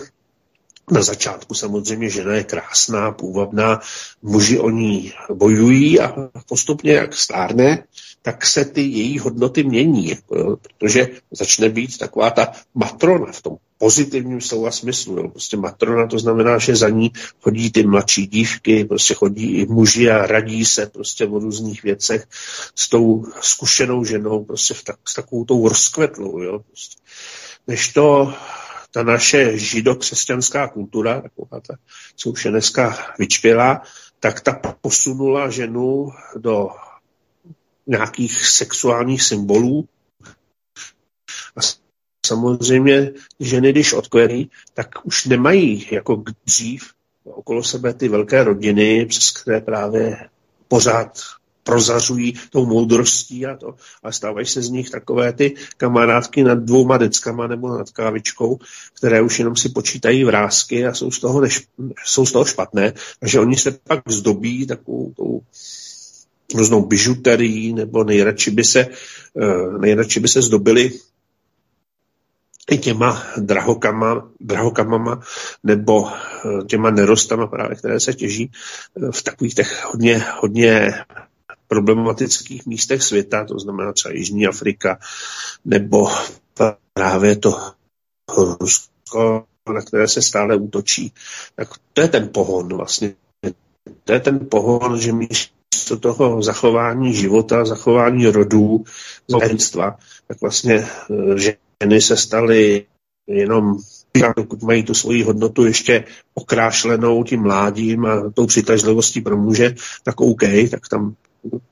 na 0.91 1.01
začátku 1.01 1.53
samozřejmě 1.53 2.09
žena 2.09 2.35
je 2.35 2.43
krásná, 2.43 3.11
půvabná, 3.11 3.79
muži 4.21 4.59
o 4.59 4.69
ní 4.69 5.13
bojují 5.33 5.99
a 5.99 6.29
postupně, 6.49 6.93
jak 6.93 7.15
stárne, 7.15 7.83
tak 8.21 8.45
se 8.45 8.65
ty 8.65 8.81
její 8.81 9.19
hodnoty 9.19 9.63
mění, 9.63 10.17
protože 10.27 11.07
začne 11.31 11.69
být 11.69 11.97
taková 11.97 12.29
ta 12.29 12.51
matrona 12.75 13.31
v 13.31 13.41
tom 13.41 13.57
pozitivním 13.77 14.41
slova 14.41 14.71
smyslu. 14.71 15.17
Jo. 15.17 15.27
Prostě 15.27 15.57
matrona 15.57 16.07
to 16.07 16.19
znamená, 16.19 16.57
že 16.57 16.75
za 16.75 16.89
ní 16.89 17.11
chodí 17.41 17.71
ty 17.71 17.83
mladší 17.83 18.27
dívky, 18.27 18.85
prostě 18.85 19.13
chodí 19.13 19.45
i 19.45 19.65
muži 19.65 20.11
a 20.11 20.27
radí 20.27 20.65
se 20.65 20.85
prostě 20.85 21.27
o 21.27 21.39
různých 21.39 21.83
věcech 21.83 22.27
s 22.75 22.89
tou 22.89 23.25
zkušenou 23.41 24.03
ženou, 24.03 24.43
prostě 24.43 24.73
v 24.73 24.83
tak, 24.83 24.97
s 25.07 25.13
takovou 25.13 25.45
tou 25.45 25.67
rozkvetlou. 25.67 26.41
Jo. 26.41 26.59
Prostě. 26.59 26.97
Než 27.67 27.93
to 27.93 28.33
ta 28.91 29.03
naše 29.03 29.57
židokřesťanská 29.57 30.67
kultura, 30.67 31.21
taková 31.21 31.59
ta, 31.59 31.73
co 32.15 32.29
už 32.29 32.45
je 32.45 32.51
dneska 32.51 32.97
vyčpělá, 33.19 33.81
tak 34.19 34.41
ta 34.41 34.53
posunula 34.81 35.49
ženu 35.49 36.09
do 36.37 36.69
nějakých 37.87 38.47
sexuálních 38.47 39.23
symbolů. 39.23 39.87
A 41.57 41.59
samozřejmě 42.25 43.11
ženy, 43.39 43.71
když 43.71 43.93
odkvěří, 43.93 44.51
tak 44.73 45.05
už 45.05 45.25
nemají 45.25 45.87
jako 45.91 46.23
dřív 46.45 46.93
okolo 47.23 47.63
sebe 47.63 47.93
ty 47.93 48.07
velké 48.07 48.43
rodiny, 48.43 49.05
přes 49.05 49.31
které 49.31 49.61
právě 49.61 50.29
pořád 50.67 51.19
prozařují 51.67 52.33
tou 52.49 52.65
moudrostí 52.65 53.45
a 53.45 53.55
to. 53.55 53.75
A 54.03 54.11
stávají 54.11 54.45
se 54.45 54.61
z 54.61 54.69
nich 54.69 54.89
takové 54.89 55.33
ty 55.33 55.55
kamarádky 55.77 56.43
nad 56.43 56.59
dvouma 56.59 56.97
deckama 56.97 57.47
nebo 57.47 57.77
nad 57.77 57.89
kávičkou, 57.91 58.59
které 58.93 59.21
už 59.21 59.39
jenom 59.39 59.55
si 59.55 59.69
počítají 59.69 60.23
vrázky 60.23 60.87
a 60.87 60.93
jsou 60.93 61.11
z 61.11 61.19
toho, 61.19 61.41
než, 61.41 61.67
jsou 62.05 62.25
z 62.25 62.31
toho 62.31 62.45
špatné. 62.45 62.93
Takže 63.19 63.39
oni 63.39 63.55
se 63.55 63.71
pak 63.71 63.99
zdobí 64.07 64.67
takovou 64.67 65.13
tou 65.17 65.41
různou 66.55 66.85
bižuterií, 66.85 67.73
nebo 67.73 68.03
nejradši 68.03 68.51
by 68.51 68.63
se, 68.63 68.87
eh, 69.41 69.77
nejradši 69.79 70.19
by 70.19 70.27
se 70.27 70.41
zdobili 70.41 70.91
i 72.71 72.77
těma 72.77 73.23
drahokama, 73.37 74.29
drahokamama 74.39 75.21
nebo 75.63 76.07
eh, 76.07 76.63
těma 76.63 76.91
nerostama 76.91 77.47
právě, 77.47 77.75
které 77.75 77.99
se 77.99 78.13
těží 78.13 78.51
eh, 78.51 79.11
v 79.11 79.23
takových 79.23 79.55
těch 79.55 79.85
hodně, 79.85 80.23
hodně 80.39 80.93
problematických 81.67 82.65
místech 82.65 83.03
světa, 83.03 83.45
to 83.45 83.59
znamená 83.59 83.93
třeba 83.93 84.13
Jižní 84.13 84.47
Afrika, 84.47 84.99
nebo 85.65 86.09
právě 86.93 87.35
to 87.35 87.71
Rusko, 88.37 89.45
na 89.73 89.81
které 89.81 90.07
se 90.07 90.21
stále 90.21 90.55
útočí. 90.55 91.13
Tak 91.55 91.69
to 91.93 92.01
je 92.01 92.07
ten 92.07 92.29
pohon 92.29 92.67
vlastně. 92.67 93.13
To 94.03 94.13
je 94.13 94.19
ten 94.19 94.39
pohon, 94.39 94.99
že 94.99 95.13
místo 95.13 95.97
toho 95.99 96.43
zachování 96.43 97.13
života, 97.13 97.65
zachování 97.65 98.25
rodů, 98.25 98.83
zachování 99.27 99.57
tak 100.27 100.41
vlastně 100.41 100.75
eh, 100.75 101.53
ženy 101.83 102.01
se 102.01 102.17
staly 102.17 102.85
jenom 103.27 103.77
dokud 104.37 104.63
mají 104.63 104.83
tu 104.83 104.93
svoji 104.93 105.23
hodnotu 105.23 105.65
ještě 105.65 106.03
okrášlenou 106.33 107.23
tím 107.23 107.41
mládím 107.41 108.05
a 108.05 108.31
tou 108.33 108.45
přitažlivostí 108.45 109.21
pro 109.21 109.37
muže, 109.37 109.75
tak 110.03 110.21
OK, 110.21 110.41
tak 110.71 110.87
tam 110.89 111.15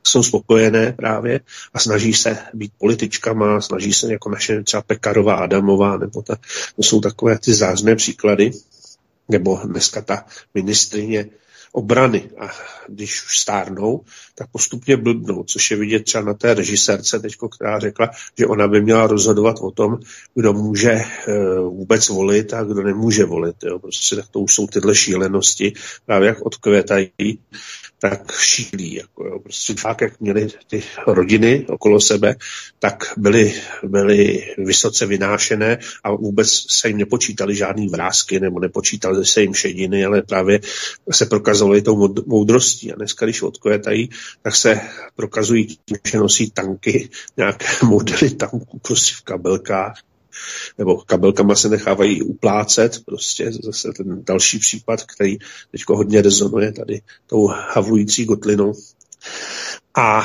jsou 0.04 0.23
spokojené 0.23 0.91
právě 0.91 1.39
a 1.73 1.80
snaží 1.80 2.13
se 2.13 2.38
být 2.54 2.71
političkama, 2.78 3.62
snaží 3.62 3.93
se 3.93 4.12
jako 4.12 4.30
naše 4.30 4.63
třeba 4.63 4.82
Pekarová 4.82 5.36
Adamová, 5.36 5.97
nebo 5.97 6.21
ta, 6.21 6.36
to 6.75 6.84
jsou 6.84 7.01
takové 7.01 7.39
ty 7.39 7.54
zářné 7.54 7.95
příklady, 7.95 8.51
nebo 9.30 9.60
dneska 9.65 10.01
ta 10.01 10.25
ministrině 10.54 11.25
obrany 11.75 12.30
a 12.39 12.51
když 12.88 13.25
už 13.25 13.39
stárnou, 13.39 14.01
tak 14.36 14.47
postupně 14.51 14.97
blbnou, 14.97 15.43
což 15.43 15.71
je 15.71 15.78
vidět 15.78 16.04
třeba 16.04 16.23
na 16.23 16.34
té 16.34 16.54
režisérce 16.54 17.19
teďko, 17.19 17.49
která 17.49 17.80
řekla, 17.80 18.10
že 18.38 18.47
ona 18.47 18.67
by 18.67 18.82
měla 18.82 19.08
rozhodovat 19.08 19.56
o 19.62 19.71
tom, 19.71 19.99
kdo 20.36 20.54
může 20.54 20.91
e, 20.91 21.04
vůbec 21.60 22.10
volit 22.10 22.54
a 22.54 22.63
kdo 22.63 22.84
nemůže 22.84 23.25
volit. 23.25 23.56
Jo. 23.63 23.80
Prostě 23.80 24.15
tak 24.15 24.28
to 24.28 24.39
už 24.39 24.56
jsou 24.56 24.67
tyhle 24.67 24.95
šílenosti, 24.95 25.73
právě 26.06 26.28
jak 26.28 26.45
odkvětají 26.45 27.12
tak 28.10 28.32
šílí. 28.32 28.94
Jako, 28.94 29.26
jo. 29.26 29.39
Prostě 29.39 29.74
fakt, 29.74 30.02
jak 30.02 30.20
měli 30.20 30.48
ty 30.68 30.84
rodiny 31.08 31.65
okolo 31.70 32.02
sebe, 32.02 32.36
tak 32.80 33.13
byly, 33.18 33.54
byly 33.84 34.54
vysoce 34.58 35.06
vynášené 35.06 35.80
a 36.04 36.12
vůbec 36.12 36.50
se 36.70 36.88
jim 36.88 36.98
nepočítali 36.98 37.56
žádný 37.56 37.88
vrázky 37.88 38.39
nebo 38.39 38.60
nepočítali 38.60 39.26
se 39.26 39.41
jim 39.41 39.54
šediny, 39.54 40.06
ale 40.06 40.22
právě 40.22 40.60
se 41.12 41.26
prokazovali 41.26 41.82
tou 41.82 42.13
moudrostí. 42.26 42.91
A 42.91 42.96
dneska, 42.96 43.26
když 43.26 43.41
odkvětají, 43.41 44.10
tak 44.41 44.56
se 44.56 44.82
prokazují 45.15 45.68
tím, 45.68 45.98
že 46.08 46.18
nosí 46.18 46.52
tanky, 46.52 47.10
nějaké 47.38 47.65
modely 47.84 48.30
tanků 48.30 48.80
prostě 48.80 49.13
v 49.18 49.22
kabelkách 49.22 49.96
nebo 50.78 50.98
kabelkama 50.98 51.56
se 51.56 51.69
nechávají 51.69 52.21
uplácet, 52.21 53.06
prostě 53.06 53.52
zase 53.52 53.91
ten 53.98 54.24
další 54.24 54.60
případ, 54.60 55.04
který 55.04 55.38
teď 55.71 55.82
hodně 55.88 56.21
rezonuje 56.21 56.71
tady 56.71 57.02
tou 57.28 57.48
havlující 57.48 58.26
gotlinou. 58.26 58.74
A 59.98 60.24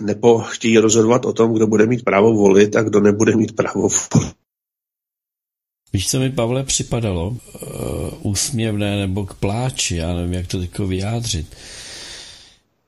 nebo 0.00 0.38
chtějí 0.38 0.78
rozhodovat 0.78 1.24
o 1.24 1.32
tom, 1.32 1.54
kdo 1.54 1.66
bude 1.66 1.86
mít 1.86 2.04
právo 2.04 2.34
volit 2.34 2.76
a 2.76 2.82
kdo 2.82 3.00
nebude 3.00 3.36
mít 3.36 3.56
právo 3.56 3.88
volit. 4.12 4.34
Víš, 5.92 6.10
co 6.10 6.20
mi, 6.20 6.30
Pavle, 6.30 6.64
připadalo 6.64 7.28
uh, 7.28 7.38
úsměvné 8.22 8.96
nebo 8.96 9.26
k 9.26 9.34
pláči, 9.34 9.96
já 9.96 10.14
nevím, 10.14 10.32
jak 10.32 10.46
to 10.46 10.58
teď 10.58 10.78
vyjádřit. 10.78 11.46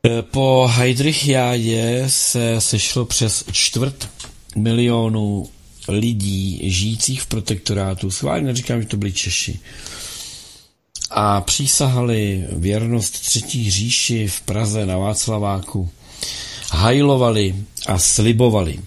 Uh, 0.03 0.23
po 0.23 0.69
Heidrichiádě 0.73 2.05
se 2.07 2.61
sešlo 2.61 3.05
přes 3.05 3.45
čtvrt 3.53 4.09
milionu 4.57 5.49
lidí 5.89 6.71
žijících 6.71 7.23
v 7.23 7.27
protektorátu, 7.27 8.11
schválně 8.11 8.47
neříkám, 8.47 8.83
že 8.83 8.89
to 8.89 8.97
byli 8.97 9.13
Češi, 9.13 9.61
a 11.11 11.41
přísahali 11.41 12.45
věrnost 12.53 13.11
třetí 13.21 13.71
říši 13.71 14.29
v 14.29 14.41
Praze 14.41 14.87
na 14.87 14.99
Václaváku, 14.99 15.91
hajlovali 16.71 17.55
a 17.87 17.99
slibovali. 17.99 18.79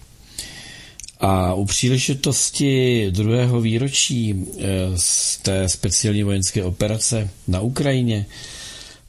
A 1.20 1.54
u 1.54 1.66
příležitosti 1.66 3.08
druhého 3.12 3.62
výročí 3.62 4.36
eh, 4.36 4.64
z 4.96 5.38
té 5.38 5.70
speciální 5.70 6.24
vojenské 6.24 6.64
operace 6.64 7.30
na 7.48 7.60
Ukrajině, 7.60 8.26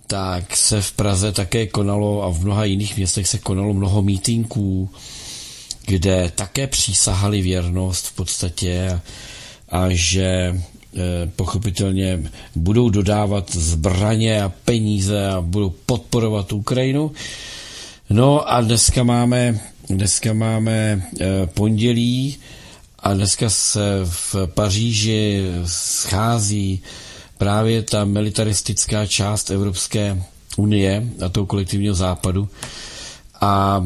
tak 0.06 0.56
se 0.56 0.82
v 0.82 0.92
Praze 0.92 1.32
také 1.32 1.66
konalo 1.66 2.22
a 2.22 2.28
v 2.28 2.44
mnoha 2.44 2.64
jiných 2.64 2.96
městech 2.96 3.28
se 3.28 3.38
konalo 3.38 3.74
mnoho 3.74 4.02
mítinků, 4.02 4.90
kde 5.86 6.32
také 6.34 6.66
přísahali 6.66 7.42
věrnost 7.42 8.06
v 8.06 8.12
podstatě 8.12 8.88
a, 8.90 9.00
a 9.84 9.86
že 9.90 10.24
e, 10.24 10.56
pochopitelně 11.36 12.30
budou 12.56 12.90
dodávat 12.90 13.50
zbraně 13.56 14.42
a 14.42 14.48
peníze 14.64 15.28
a 15.30 15.40
budou 15.40 15.70
podporovat 15.86 16.52
Ukrajinu. 16.52 17.12
No 18.10 18.52
a 18.52 18.60
dneska 18.60 19.02
máme, 19.02 19.60
dneska 19.88 20.32
máme 20.32 20.72
e, 21.20 21.46
pondělí 21.46 22.36
a 22.98 23.14
dneska 23.14 23.50
se 23.50 23.80
v 24.04 24.36
Paříži 24.46 25.42
schází 25.66 26.82
právě 27.38 27.82
ta 27.82 28.04
militaristická 28.04 29.06
část 29.06 29.50
Evropské 29.50 30.22
unie 30.56 31.04
a 31.26 31.28
toho 31.28 31.46
kolektivního 31.46 31.94
západu, 31.94 32.48
a 33.40 33.84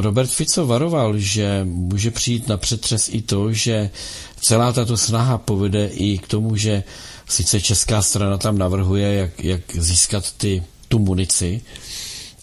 Robert 0.00 0.30
Fico 0.30 0.66
varoval, 0.66 1.18
že 1.18 1.60
může 1.64 2.10
přijít 2.10 2.48
na 2.48 2.56
přetřes 2.56 3.08
i 3.12 3.22
to, 3.22 3.52
že 3.52 3.90
celá 4.40 4.72
tato 4.72 4.96
snaha 4.96 5.38
povede 5.38 5.86
i 5.86 6.18
k 6.18 6.28
tomu, 6.28 6.56
že 6.56 6.82
sice 7.28 7.60
česká 7.60 8.02
strana 8.02 8.38
tam 8.38 8.58
navrhuje, 8.58 9.14
jak, 9.14 9.44
jak 9.44 9.60
získat 9.74 10.32
ty, 10.32 10.62
tu 10.88 10.98
munici, 10.98 11.60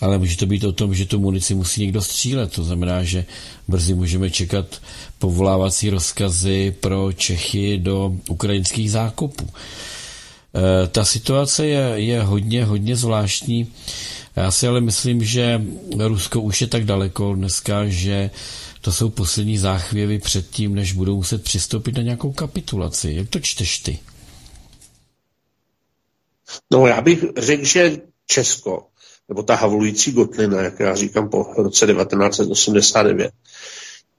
ale 0.01 0.17
může 0.17 0.37
to 0.37 0.45
být 0.45 0.63
o 0.63 0.71
tom, 0.71 0.95
že 0.95 1.05
tu 1.05 1.19
munici 1.19 1.55
musí 1.55 1.81
někdo 1.81 2.01
střílet. 2.01 2.51
To 2.51 2.63
znamená, 2.63 3.03
že 3.03 3.25
brzy 3.67 3.93
můžeme 3.93 4.29
čekat 4.29 4.65
povolávací 5.19 5.89
rozkazy 5.89 6.75
pro 6.79 7.13
Čechy 7.13 7.77
do 7.77 8.13
ukrajinských 8.29 8.91
zákopů. 8.91 9.47
E, 10.55 10.87
ta 10.87 11.05
situace 11.05 11.67
je, 11.67 11.93
je 11.95 12.21
hodně, 12.21 12.65
hodně 12.65 12.95
zvláštní. 12.95 13.67
Já 14.35 14.51
si 14.51 14.67
ale 14.67 14.81
myslím, 14.81 15.23
že 15.23 15.61
Rusko 15.97 16.41
už 16.41 16.61
je 16.61 16.67
tak 16.67 16.85
daleko 16.85 17.33
dneska, 17.35 17.85
že 17.87 18.29
to 18.81 18.91
jsou 18.91 19.09
poslední 19.09 19.57
záchvěvy 19.57 20.19
před 20.19 20.49
tím, 20.49 20.75
než 20.75 20.93
budou 20.93 21.15
muset 21.15 21.43
přistoupit 21.43 21.95
na 21.95 22.03
nějakou 22.03 22.31
kapitulaci. 22.31 23.13
Jak 23.13 23.29
to 23.29 23.39
čteš 23.39 23.79
ty? 23.79 23.99
No 26.71 26.87
já 26.87 27.01
bych 27.01 27.23
řekl, 27.37 27.65
že 27.65 28.01
Česko, 28.25 28.87
nebo 29.29 29.43
ta 29.43 29.55
havlující 29.55 30.11
Gotlina, 30.11 30.61
jak 30.61 30.79
já 30.79 30.95
říkám 30.95 31.29
po 31.29 31.53
roce 31.57 31.87
1989, 31.87 33.31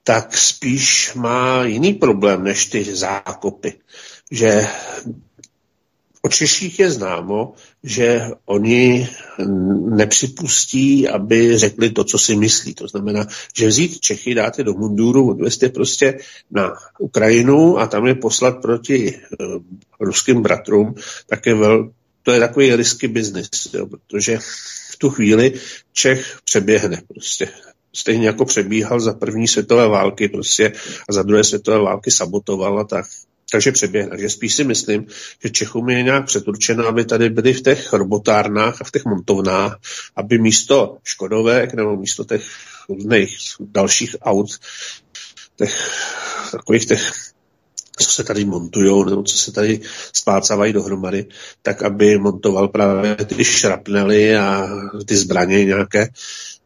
tak 0.05 0.37
spíš 0.37 1.15
má 1.15 1.65
jiný 1.65 1.95
problém 1.95 2.45
než 2.45 2.67
ty 2.67 2.97
zákopy. 2.97 3.75
Že 4.31 4.67
O 6.25 6.29
Češích 6.29 6.79
je 6.79 6.91
známo, 6.91 7.55
že 7.83 8.31
oni 8.45 9.09
nepřipustí, 9.91 11.09
aby 11.09 11.59
řekli 11.59 11.91
to, 11.91 12.05
co 12.05 12.19
si 12.19 12.37
myslí. 12.37 12.75
To 12.75 12.89
znamená, 12.89 13.27
že 13.57 13.67
vzít 13.67 14.01
Čechy, 14.01 14.35
dáte 14.35 14.63
do 14.63 14.75
munduru, 14.75 15.31
odvést 15.31 15.63
je 15.63 15.69
prostě 15.69 16.19
na 16.51 16.75
Ukrajinu 16.99 17.79
a 17.79 17.87
tam 17.87 18.07
je 18.07 18.15
poslat 18.15 18.63
proti 18.63 19.15
uh, 19.15 19.63
ruským 20.01 20.43
bratrům, 20.43 20.95
tak 21.27 21.47
je 21.47 21.55
vel, 21.55 21.91
to 22.23 22.33
je 22.33 22.41
takový 22.41 22.77
risky 22.77 23.09
biznis, 23.09 23.49
protože 23.91 24.39
v 24.91 24.97
tu 24.99 25.11
chvíli 25.11 25.53
Čech 25.93 26.39
přeběhne 26.45 27.03
prostě 27.09 27.49
stejně 27.93 28.27
jako 28.27 28.45
přebíhal 28.45 29.01
za 29.01 29.15
první 29.15 29.49
světové 29.49 29.89
války 29.89 30.29
prostě 30.29 30.73
a 31.09 31.13
za 31.13 31.23
druhé 31.23 31.45
světové 31.45 31.79
války 31.79 32.11
sabotoval 32.11 32.79
a 32.79 32.85
tak 32.85 33.07
takže 33.53 33.73
přeběhne. 33.73 34.11
Takže 34.11 34.31
spíš 34.31 34.55
si 34.55 34.65
myslím, 34.65 35.07
že 35.43 35.51
Čechům 35.51 35.89
je 35.89 36.03
nějak 36.03 36.27
předurčeno, 36.27 36.87
aby 36.87 37.05
tady 37.05 37.31
byli 37.31 37.53
v 37.53 37.63
těch 37.63 37.93
robotárnách 37.93 38.81
a 38.81 38.85
v 38.85 38.91
těch 38.91 39.05
montovnách, 39.05 39.79
aby 40.17 40.39
místo 40.39 40.99
Škodovek 41.05 41.75
nebo 41.75 41.97
místo 41.97 42.25
těch 42.25 42.43
různých 42.89 43.37
dalších 43.61 44.17
aut, 44.23 44.49
těch 45.57 45.91
takových 46.53 46.87
těch 46.87 47.13
co 47.99 48.11
se 48.11 48.25
tady 48.25 48.45
montují, 48.45 49.05
nebo 49.11 49.23
co 49.23 49.39
se 49.39 49.53
tady 49.53 49.81
spácávají 50.13 50.73
dohromady, 50.73 51.27
tak 51.63 51.83
aby 51.83 52.19
montoval 52.19 52.69
právě 52.69 53.15
ty 53.15 53.45
šrapnely 53.45 54.37
a 54.37 54.69
ty 55.07 55.17
zbraně 55.17 55.65
nějaké, 55.65 56.09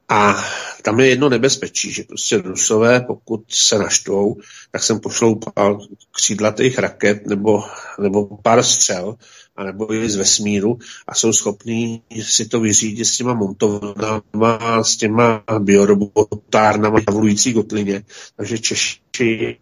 a 0.09 0.45
tam 0.83 1.01
je 1.01 1.09
jedno 1.09 1.29
nebezpečí, 1.29 1.93
že 1.93 2.03
prostě 2.03 2.37
Rusové, 2.37 3.01
pokud 3.01 3.45
se 3.49 3.79
naštvou, 3.79 4.37
tak 4.71 4.83
sem 4.83 5.01
pošlou 5.01 5.35
pár 5.35 5.77
křídlatých 6.11 6.79
raket 6.79 7.27
nebo, 7.27 7.65
nebo 7.99 8.37
pár 8.43 8.63
střel, 8.63 9.17
anebo 9.57 9.93
i 9.93 10.11
z 10.11 10.17
vesmíru 10.17 10.79
a 11.07 11.15
jsou 11.15 11.33
schopní 11.33 12.03
si 12.23 12.49
to 12.49 12.61
vyřídit 12.61 13.05
s 13.05 13.17
těma 13.17 13.35
montovnama, 13.35 14.85
s 14.85 14.97
těma 14.97 15.43
biorobotárnama 15.59 16.99
na 17.07 17.13
volující 17.13 17.55
kotlině. 17.55 18.03
Takže 18.37 18.59
Češi 18.59 19.59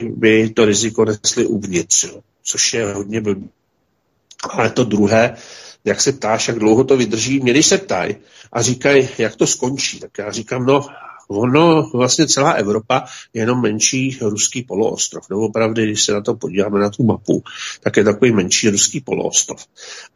by 0.00 0.50
to 0.50 0.64
riziko 0.64 1.04
nesli 1.04 1.46
uvnitř, 1.46 2.08
což 2.42 2.74
je 2.74 2.92
hodně 2.92 3.20
blbý. 3.20 3.48
Ale 4.50 4.70
to 4.70 4.84
druhé, 4.84 5.36
jak 5.84 6.00
se 6.00 6.12
ptáš, 6.12 6.48
jak 6.48 6.58
dlouho 6.58 6.84
to 6.84 6.96
vydrží, 6.96 7.40
mě 7.40 7.52
když 7.52 7.66
se 7.66 7.78
ptají 7.78 8.16
a 8.52 8.62
říkají, 8.62 9.08
jak 9.18 9.36
to 9.36 9.46
skončí, 9.46 10.00
tak 10.00 10.10
já 10.18 10.32
říkám, 10.32 10.66
no, 10.66 10.86
ono, 11.28 11.90
vlastně 11.94 12.26
celá 12.26 12.50
Evropa 12.50 13.04
je 13.34 13.42
jenom 13.42 13.62
menší 13.62 14.18
ruský 14.20 14.62
poloostrov. 14.62 15.28
Doopravdy, 15.30 15.84
když 15.84 16.04
se 16.04 16.12
na 16.12 16.20
to 16.20 16.34
podíváme 16.34 16.80
na 16.80 16.90
tu 16.90 17.02
mapu, 17.02 17.42
tak 17.80 17.96
je 17.96 18.04
takový 18.04 18.32
menší 18.32 18.68
ruský 18.68 19.00
poloostrov. 19.00 19.66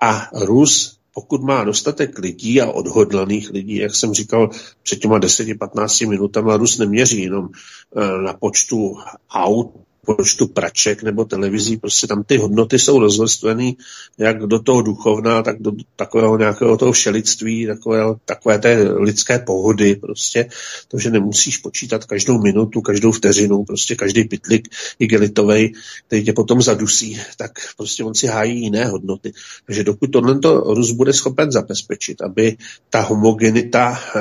A 0.01 0.29
Rus 0.33 0.99
pokud 1.15 1.43
má 1.43 1.65
dostatek 1.65 2.19
lidí 2.19 2.61
a 2.61 2.71
odhodlaných 2.71 3.51
lidí, 3.51 3.77
jak 3.77 3.95
jsem 3.95 4.15
říkal 4.15 4.51
před 4.83 4.99
těma 4.99 5.19
10-15 5.19 6.09
minutama, 6.09 6.57
Rus 6.57 6.79
neměří 6.79 7.23
jenom 7.23 7.49
eh, 7.97 8.23
na 8.23 8.33
počtu 8.33 8.97
aut, 9.31 9.75
počtu 10.07 10.47
praček 10.47 11.03
nebo 11.03 11.25
televizí, 11.25 11.77
prostě 11.77 12.07
tam 12.07 12.25
ty 12.25 12.37
hodnoty 12.37 12.79
jsou 12.79 12.99
rozvrstvený 12.99 13.77
jak 14.19 14.39
do 14.39 14.59
toho 14.59 14.83
duchovna, 14.83 15.43
tak 15.43 15.63
do 15.63 15.73
takového 15.97 16.39
nějakého 16.39 16.77
toho 16.77 16.93
všelictví, 16.93 17.67
takové, 17.67 18.03
takové 18.25 18.59
té 18.59 18.83
lidské 18.83 19.39
pohody, 19.39 19.97
prostě 19.97 20.49
to, 20.89 20.99
že 20.99 21.11
nemusíš 21.11 21.59
počítat 21.59 22.05
každou 22.05 22.39
minutu, 22.43 22.81
každou 22.81 23.13
vteřinu, 23.13 23.65
prostě 23.65 23.95
každý 23.95 24.25
pitlik 24.25 24.69
igelitovej, 24.99 25.73
který 26.07 26.25
tě 26.25 26.33
potom 26.33 26.63
zadusí, 26.63 27.21
tak 27.37 27.53
prostě 27.77 28.05
on 28.05 28.15
si 28.15 28.27
hájí 28.27 28.61
jiné 28.61 28.87
hodnoty. 28.87 29.33
Takže 29.67 29.85
dokud 29.85 30.07
tohle 30.07 30.39
Rus 30.67 30.91
bude 30.91 31.13
schopen 31.13 31.53
zabezpečit, 31.53 32.23
aby 32.23 32.57
ta 32.91 33.01
homogenita 33.01 33.99
eh, 34.17 34.21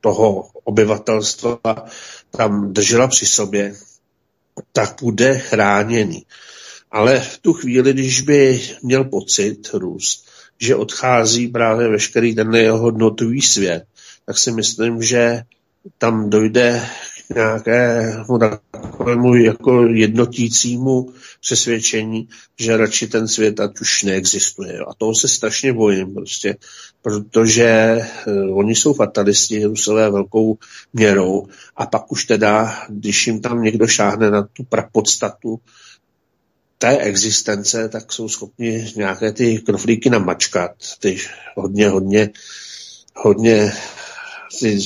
toho 0.00 0.48
obyvatelstva 0.64 1.58
tam 2.30 2.72
držela 2.72 3.08
při 3.08 3.26
sobě, 3.26 3.74
tak 4.72 4.96
bude 5.02 5.38
chráněný. 5.38 6.26
Ale 6.90 7.20
v 7.20 7.38
tu 7.38 7.52
chvíli, 7.52 7.92
když 7.92 8.20
by 8.20 8.62
měl 8.82 9.04
pocit 9.04 9.68
růst, 9.74 10.26
že 10.58 10.76
odchází 10.76 11.48
právě 11.48 11.88
veškerý 11.88 12.34
ten 12.34 12.54
jeho 12.54 12.78
hodnotový 12.78 13.42
svět, 13.42 13.84
tak 14.26 14.38
si 14.38 14.52
myslím, 14.52 15.02
že 15.02 15.42
tam 15.98 16.30
dojde 16.30 16.82
nějakému 17.34 18.38
takovému 18.38 19.34
jako 19.34 19.86
jednotícímu 19.86 21.12
přesvědčení, 21.40 22.28
že 22.58 22.76
radši 22.76 23.06
ten 23.06 23.28
svět 23.28 23.60
ať 23.60 23.80
už 23.80 24.02
neexistuje. 24.02 24.78
A 24.78 24.94
toho 24.98 25.14
se 25.14 25.28
strašně 25.28 25.72
bojím 25.72 26.14
prostě, 26.14 26.56
protože 27.02 27.98
uh, 28.26 28.58
oni 28.58 28.74
jsou 28.74 28.94
fatalisti, 28.94 29.64
Rusové 29.64 30.10
velkou 30.10 30.58
měrou 30.92 31.46
a 31.76 31.86
pak 31.86 32.12
už 32.12 32.24
teda, 32.24 32.78
když 32.88 33.26
jim 33.26 33.40
tam 33.40 33.62
někdo 33.62 33.86
šáhne 33.86 34.30
na 34.30 34.42
tu 34.42 34.64
prapodstatu 34.64 35.60
té 36.78 36.98
existence, 36.98 37.88
tak 37.88 38.12
jsou 38.12 38.28
schopni 38.28 38.92
nějaké 38.96 39.32
ty 39.32 39.58
knoflíky 39.58 40.10
namačkat, 40.10 40.70
ty 41.00 41.18
hodně, 41.56 41.88
hodně, 41.88 42.30
hodně 43.14 43.72
ty 44.60 44.78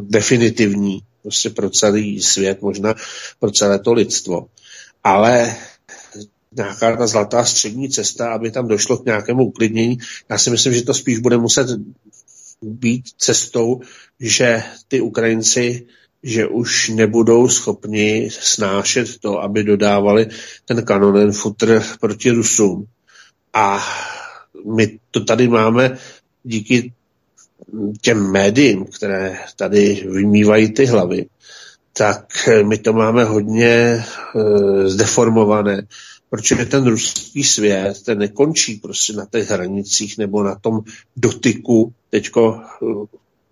definitivní 0.00 1.02
prostě 1.24 1.50
pro 1.50 1.70
celý 1.70 2.22
svět, 2.22 2.62
možná 2.62 2.94
pro 3.38 3.50
celé 3.50 3.78
to 3.78 3.92
lidstvo. 3.92 4.46
Ale 5.04 5.56
nějaká 6.56 6.96
ta 6.96 7.06
zlatá 7.06 7.44
střední 7.44 7.88
cesta, 7.88 8.32
aby 8.32 8.50
tam 8.50 8.68
došlo 8.68 8.96
k 8.96 9.04
nějakému 9.04 9.44
uklidnění. 9.44 9.98
Já 10.28 10.38
si 10.38 10.50
myslím, 10.50 10.74
že 10.74 10.82
to 10.82 10.94
spíš 10.94 11.18
bude 11.18 11.38
muset 11.38 11.66
být 12.62 13.04
cestou, 13.18 13.80
že 14.20 14.62
ty 14.88 15.00
Ukrajinci 15.00 15.86
že 16.26 16.46
už 16.46 16.88
nebudou 16.88 17.48
schopni 17.48 18.28
snášet 18.32 19.18
to, 19.18 19.42
aby 19.42 19.64
dodávali 19.64 20.28
ten 20.64 20.84
kanonen 20.84 21.32
futr 21.32 21.82
proti 22.00 22.30
Rusům. 22.30 22.86
A 23.52 23.84
my 24.76 24.98
to 25.10 25.24
tady 25.24 25.48
máme 25.48 25.98
díky 26.42 26.92
těm 28.00 28.32
médiím, 28.32 28.84
které 28.84 29.38
tady 29.56 30.06
vymývají 30.10 30.72
ty 30.72 30.86
hlavy, 30.86 31.26
tak 31.92 32.48
my 32.62 32.78
to 32.78 32.92
máme 32.92 33.24
hodně 33.24 33.68
e, 33.68 34.02
zdeformované, 34.88 35.82
protože 36.30 36.66
ten 36.66 36.86
ruský 36.86 37.44
svět, 37.44 38.02
ten 38.02 38.18
nekončí 38.18 38.76
prostě 38.76 39.12
na 39.12 39.26
těch 39.30 39.50
hranicích 39.50 40.18
nebo 40.18 40.42
na 40.42 40.54
tom 40.54 40.80
dotyku 41.16 41.92
teďko 42.10 42.60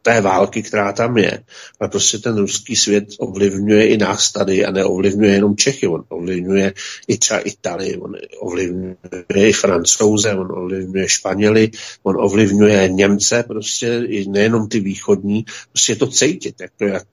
té 0.02 0.20
války, 0.20 0.62
která 0.62 0.92
tam 0.92 1.18
je. 1.18 1.42
Ale 1.80 1.90
prostě 1.90 2.18
ten 2.18 2.36
ruský 2.36 2.76
svět 2.76 3.04
ovlivňuje 3.18 3.88
i 3.88 3.96
nás 3.96 4.32
tady 4.32 4.64
a 4.64 4.70
neovlivňuje 4.70 5.32
jenom 5.32 5.56
Čechy, 5.56 5.86
on 5.86 6.04
ovlivňuje 6.08 6.74
i 7.08 7.18
třeba 7.18 7.40
Italii, 7.40 7.96
on 7.96 8.16
ovlivňuje 8.40 8.96
i 9.34 9.52
Francouze, 9.52 10.34
on 10.34 10.52
ovlivňuje 10.52 11.08
Španěli, 11.08 11.70
on 12.02 12.16
ovlivňuje 12.18 12.88
Němce, 12.88 13.42
prostě 13.42 14.02
i 14.06 14.28
nejenom 14.28 14.68
ty 14.68 14.80
východní, 14.80 15.44
prostě 15.68 15.92
je 15.92 15.96
to 15.96 16.06
cítit, 16.06 16.60
jako 16.60 16.84
jak 16.84 17.06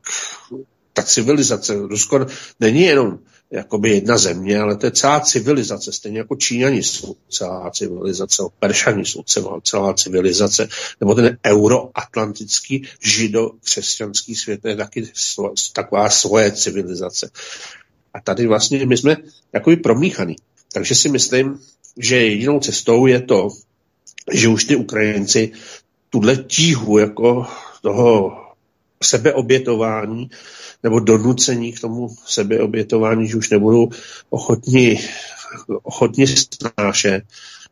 ta 0.94 1.04
civilizace. 1.04 1.76
Rusko 1.76 2.26
není 2.60 2.82
jenom 2.82 3.20
jakoby 3.52 3.90
jedna 3.90 4.18
země, 4.18 4.60
ale 4.60 4.78
to 4.78 4.86
je 4.86 4.92
celá 4.92 5.20
civilizace, 5.20 5.92
stejně 5.92 6.18
jako 6.18 6.36
Číňani 6.36 6.84
jsou 6.84 7.16
celá 7.30 7.72
civilizace, 7.72 8.44
Peršani 8.60 9.06
jsou 9.06 9.24
celá, 9.24 9.62
celá 9.64 9.94
civilizace, 9.94 10.70
nebo 11.00 11.16
ten 11.16 11.38
euroatlantický 11.46 12.88
žido-křesťanský 13.04 14.36
svět 14.36 14.66
je 14.66 14.76
taky 14.76 15.12
taková 15.74 16.10
svoje 16.10 16.52
civilizace. 16.52 17.30
A 18.14 18.22
tady 18.22 18.48
vlastně 18.48 18.86
my 18.86 18.98
jsme 18.98 19.18
takový 19.52 19.76
promíchaný. 19.76 20.36
Takže 20.74 20.96
si 20.96 21.10
myslím, 21.10 21.60
že 21.98 22.16
jedinou 22.16 22.60
cestou 22.60 23.06
je 23.06 23.22
to, 23.22 23.50
že 24.32 24.48
už 24.48 24.64
ty 24.64 24.76
Ukrajinci 24.76 25.52
tuhle 26.10 26.36
tíhu 26.36 26.98
jako 26.98 27.48
toho 27.82 28.38
sebeobětování 29.04 30.30
nebo 30.84 31.00
donucení 31.00 31.74
k 31.74 31.80
tomu 31.80 32.16
sebeobětování, 32.26 33.28
že 33.28 33.38
už 33.38 33.50
nebudou 33.50 33.90
ochotni, 34.30 35.00
ochotni 35.84 36.26
snášet 36.28 37.24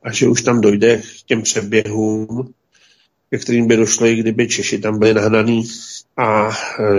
a 0.03 0.11
že 0.11 0.27
už 0.27 0.41
tam 0.41 0.61
dojde 0.61 0.97
k 0.97 1.23
těm 1.25 1.41
přeběhům, 1.41 2.53
ke 3.29 3.37
kterým 3.37 3.67
by 3.67 3.75
došlo, 3.75 4.07
i 4.07 4.15
kdyby 4.15 4.47
Češi 4.47 4.79
tam 4.79 4.99
byli 4.99 5.13
nahnaný 5.13 5.63
a 6.17 6.51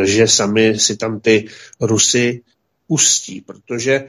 že 0.05 0.29
sami 0.29 0.79
si 0.79 0.97
tam 0.97 1.21
ty 1.21 1.49
Rusy 1.81 2.41
pustí, 2.87 3.41
protože 3.41 4.05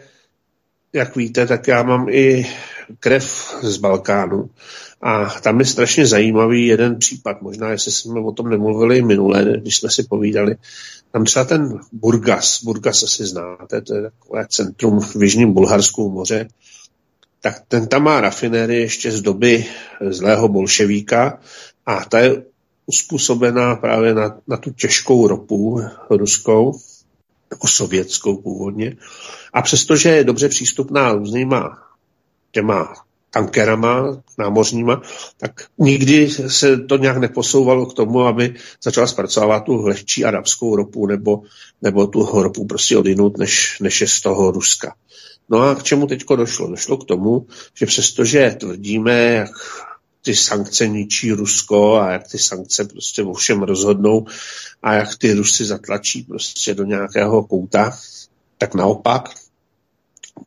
jak 0.93 1.15
víte, 1.15 1.47
tak 1.47 1.67
já 1.67 1.84
mám 1.84 2.10
i 2.10 2.45
krev 2.99 3.56
z 3.62 3.78
Balkánu 3.78 4.49
a 5.02 5.25
tam 5.25 5.60
je 5.60 5.65
strašně 5.65 6.08
zajímavý 6.08 6.67
jeden 6.67 6.99
případ, 6.99 7.41
možná 7.41 7.69
jestli 7.69 7.91
jsme 7.91 8.19
o 8.19 8.32
tom 8.32 8.49
nemluvili 8.49 9.02
minule, 9.02 9.45
když 9.62 9.78
jsme 9.78 9.89
si 9.89 10.04
povídali. 10.04 10.56
Tam 11.12 11.25
třeba 11.25 11.45
ten 11.45 11.80
Burgas, 11.91 12.63
Burgas 12.63 13.04
asi 13.04 13.25
znáte, 13.25 13.82
to 13.82 13.95
je 13.95 14.02
takové 14.02 14.45
centrum 14.49 14.99
v 14.99 15.23
Jižním 15.23 15.54
Bulharsku 15.54 16.10
moře, 16.10 16.47
tak 17.41 17.63
ten 17.67 17.88
tam 17.88 18.04
má 18.04 18.21
rafinéry 18.21 18.75
ještě 18.75 19.12
z 19.12 19.21
doby 19.21 19.65
zlého 20.10 20.47
bolševíka 20.47 21.39
a 21.86 22.06
ta 22.06 22.19
je 22.19 22.43
uspůsobená 22.86 23.75
právě 23.75 24.13
na, 24.13 24.38
na 24.47 24.58
tu 24.58 24.71
těžkou 24.71 25.28
ropu 25.28 25.82
ruskou, 26.10 26.80
jako 27.52 27.67
sovětskou 27.67 28.38
původně. 28.38 28.95
A 29.54 29.62
přestože 29.62 30.10
je 30.10 30.23
dobře 30.23 30.49
přístupná 30.49 31.12
různýma 31.12 31.88
těma 32.51 32.93
tankerama 33.31 34.21
námořníma, 34.38 35.01
tak 35.38 35.65
nikdy 35.77 36.29
se 36.29 36.77
to 36.77 36.97
nějak 36.97 37.17
neposouvalo 37.17 37.85
k 37.85 37.93
tomu, 37.93 38.21
aby 38.21 38.55
začala 38.83 39.07
zpracovávat 39.07 39.63
tu 39.63 39.81
lehčí 39.81 40.25
arabskou 40.25 40.75
ropu 40.75 41.07
nebo, 41.07 41.41
nebo 41.81 42.07
tu 42.07 42.25
ropu 42.25 42.65
prostě 42.65 42.97
odinut, 42.97 43.38
než, 43.38 43.77
než 43.79 44.01
je 44.01 44.07
z 44.07 44.21
toho 44.21 44.51
Ruska. 44.51 44.95
No 45.49 45.62
a 45.62 45.75
k 45.75 45.83
čemu 45.83 46.07
teďko 46.07 46.35
došlo? 46.35 46.67
Došlo 46.67 46.97
k 46.97 47.05
tomu, 47.05 47.47
že 47.73 47.85
přestože 47.85 48.55
tvrdíme, 48.59 49.23
jak 49.23 49.51
ty 50.21 50.35
sankce 50.35 50.88
ničí 50.88 51.31
Rusko 51.31 51.95
a 51.95 52.12
jak 52.12 52.27
ty 52.27 52.38
sankce 52.38 52.85
prostě 52.85 53.23
o 53.23 53.33
všem 53.33 53.63
rozhodnou 53.63 54.25
a 54.83 54.93
jak 54.93 55.17
ty 55.17 55.33
Rusy 55.33 55.65
zatlačí 55.65 56.23
prostě 56.23 56.75
do 56.75 56.83
nějakého 56.83 57.43
kouta, 57.43 57.97
tak 58.57 58.75
naopak 58.75 59.29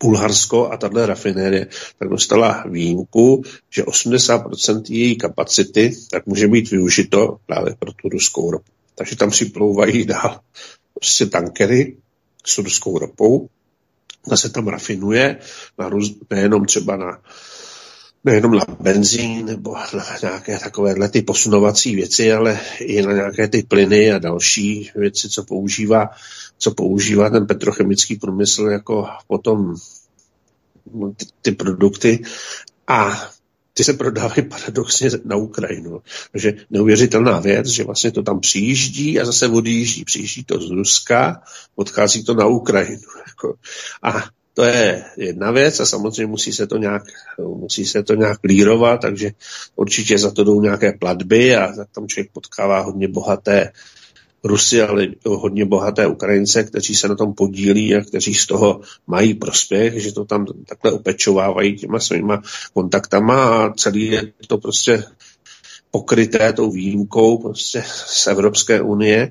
Bulharsko 0.03 0.73
a 0.73 0.77
tahle 0.77 1.07
rafinérie 1.07 1.67
tak 1.99 2.09
dostala 2.09 2.65
výjimku, 2.69 3.43
že 3.71 3.83
80% 3.83 4.83
její 4.89 5.17
kapacity 5.17 5.93
tak 6.11 6.27
může 6.27 6.49
být 6.49 6.71
využito 6.71 7.37
právě 7.47 7.75
pro 7.79 7.93
tu 7.93 8.09
ruskou 8.09 8.51
ropu. 8.51 8.73
Takže 8.95 9.17
tam 9.17 9.31
připlouvají 9.31 10.05
dál 10.05 10.41
prostě 10.95 11.27
tankery 11.27 11.97
s 12.47 12.59
ruskou 12.59 12.99
ropou, 12.99 13.49
ta 14.29 14.37
se 14.37 14.51
tam 14.51 14.69
rafinuje, 14.69 15.39
na 15.79 15.89
růz, 15.89 16.15
nejenom 16.31 16.65
třeba 16.65 16.97
na 16.97 17.23
nejenom 18.25 18.53
na 18.55 18.65
benzín 18.81 19.47
nebo 19.47 19.75
na 19.75 20.05
nějaké 20.23 20.59
takovéhle 20.59 21.09
ty 21.09 21.23
posunovací 21.23 21.95
věci, 21.95 22.33
ale 22.33 22.61
i 22.81 23.03
na 23.03 23.13
nějaké 23.13 23.49
ty 23.49 23.63
plyny 23.63 24.13
a 24.13 24.19
další 24.19 24.91
věci, 24.95 25.29
co 25.29 25.45
používá, 25.45 26.11
co 26.59 26.71
používá 26.71 27.31
ten 27.31 27.47
petrochemický 27.47 28.17
průmysl 28.17 28.63
jako 28.63 29.07
potom 29.27 29.75
ty, 31.17 31.27
ty 31.43 31.53
produkty. 31.53 32.23
A 32.89 33.31
ty 33.75 33.85
se 33.85 33.93
prodávají 33.93 34.43
paradoxně 34.49 35.11
na 35.25 35.37
Ukrajinu. 35.37 36.03
Takže 36.33 36.53
neuvěřitelná 36.71 37.41
věc, 37.41 37.67
že 37.67 37.85
vlastně 37.85 38.11
to 38.11 38.23
tam 38.23 38.41
přijíždí 38.41 39.21
a 39.21 39.25
zase 39.25 39.49
odjíždí. 39.49 40.05
Přijíždí 40.05 40.45
to 40.45 40.61
z 40.61 40.71
Ruska, 40.71 41.43
odchází 41.75 42.25
to 42.25 42.35
na 42.35 42.47
Ukrajinu. 42.47 43.09
Jako. 43.29 43.55
A 44.03 44.25
to 44.55 44.65
je 44.65 45.05
jedna 45.17 45.51
věc 45.51 45.81
a 45.81 45.87
samozřejmě 45.87 46.27
musí 46.27 46.53
se 46.53 46.67
to 46.67 46.77
nějak, 46.77 47.03
musí 47.39 47.87
se 47.87 48.03
to 48.03 48.15
nějak 48.15 48.39
lírovat, 48.45 49.01
takže 49.01 49.31
určitě 49.77 50.19
za 50.19 50.31
to 50.31 50.45
jdou 50.45 50.61
nějaké 50.61 50.93
platby 50.93 51.57
a 51.57 51.73
tam 51.93 52.09
člověk 52.09 52.33
potkává 52.33 52.81
hodně 52.81 53.09
bohaté 53.09 53.73
Rusy, 54.45 54.83
ale 54.83 55.09
hodně 55.27 55.65
bohaté 55.65 56.07
Ukrajince, 56.07 56.65
kteří 56.65 56.95
se 56.95 57.09
na 57.09 57.15
tom 57.15 57.35
podílí 57.35 57.95
a 57.95 58.01
kteří 58.01 58.35
z 58.35 58.47
toho 58.47 58.81
mají 59.07 59.35
prospěch, 59.35 60.03
že 60.03 60.13
to 60.13 60.25
tam 60.25 60.47
takhle 60.67 60.93
opečovávají 60.93 61.77
těma 61.77 62.01
svýma 62.01 62.43
kontaktama 62.75 63.67
a 63.67 63.73
celý 63.73 64.07
je 64.07 64.33
to 64.47 64.59
prostě 64.59 65.05
pokryté 65.91 66.53
tou 66.53 66.71
výjimkou 66.71 67.39
prostě 67.39 67.85
z 68.07 68.27
Evropské 68.27 68.81
unie. 68.81 69.31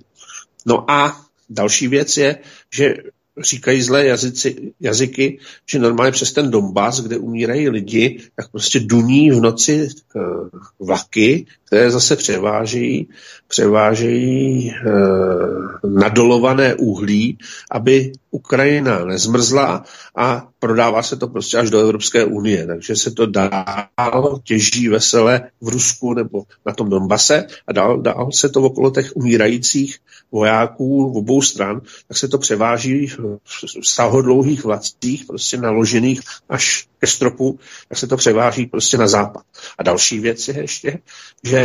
No 0.65 0.91
a 0.91 1.21
další 1.49 1.87
věc 1.87 2.17
je, 2.17 2.37
že 2.73 2.93
říkají 3.39 3.81
zlé 3.81 4.05
jazyci, 4.05 4.73
jazyky, 4.79 5.39
že 5.69 5.79
normálně 5.79 6.11
přes 6.11 6.33
ten 6.33 6.51
Donbass, 6.51 7.01
kde 7.01 7.17
umírají 7.17 7.69
lidi, 7.69 8.19
tak 8.35 8.51
prostě 8.51 8.79
duní 8.79 9.31
v 9.31 9.41
noci 9.41 9.87
uh, 10.15 10.49
vlaky, 10.79 11.45
které 11.71 11.91
zase 11.91 12.15
převážejí, 12.15 13.09
převážejí 13.47 14.73
uh, 14.85 15.91
nadolované 15.91 16.75
uhlí, 16.75 17.37
aby 17.71 18.11
Ukrajina 18.31 19.05
nezmrzla 19.05 19.83
a 20.15 20.47
prodává 20.59 21.03
se 21.03 21.15
to 21.15 21.27
prostě 21.27 21.57
až 21.57 21.69
do 21.69 21.79
Evropské 21.79 22.25
unie. 22.25 22.67
Takže 22.67 22.95
se 22.95 23.11
to 23.11 23.25
dál 23.25 24.39
těží 24.43 24.87
vesele 24.87 25.41
v 25.61 25.67
Rusku 25.67 26.13
nebo 26.13 26.43
na 26.65 26.73
tom 26.73 26.89
Donbase 26.89 27.47
a 27.67 27.71
dál, 27.73 28.01
dál 28.01 28.29
se 28.33 28.49
to 28.49 28.61
okolo 28.61 28.91
těch 28.91 29.15
umírajících 29.15 29.99
vojáků 30.31 31.13
v 31.13 31.17
obou 31.17 31.41
stran, 31.41 31.81
tak 32.07 32.17
se 32.17 32.27
to 32.27 32.37
převáží 32.37 33.07
v 33.07 33.39
stahodlouhých 33.83 34.63
vlacích, 34.63 35.25
prostě 35.25 35.57
naložených 35.57 36.21
až 36.49 36.87
ke 36.99 37.07
stropu, 37.07 37.59
tak 37.87 37.97
se 37.97 38.07
to 38.07 38.17
převáží 38.17 38.65
prostě 38.65 38.97
na 38.97 39.07
západ. 39.07 39.43
A 39.77 39.83
další 39.83 40.19
věc 40.19 40.47
je 40.47 40.61
ještě, 40.61 40.99
že 41.43 41.60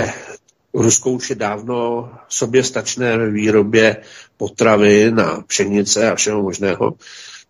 Rusko 0.74 1.10
už 1.10 1.30
je 1.30 1.36
dávno 1.36 2.10
sobě 2.28 2.64
stačné 2.64 3.16
ve 3.16 3.30
výrobě 3.30 3.96
potravy 4.36 5.10
na 5.10 5.40
pšenice 5.46 6.10
a 6.10 6.14
všeho 6.14 6.42
možného. 6.42 6.92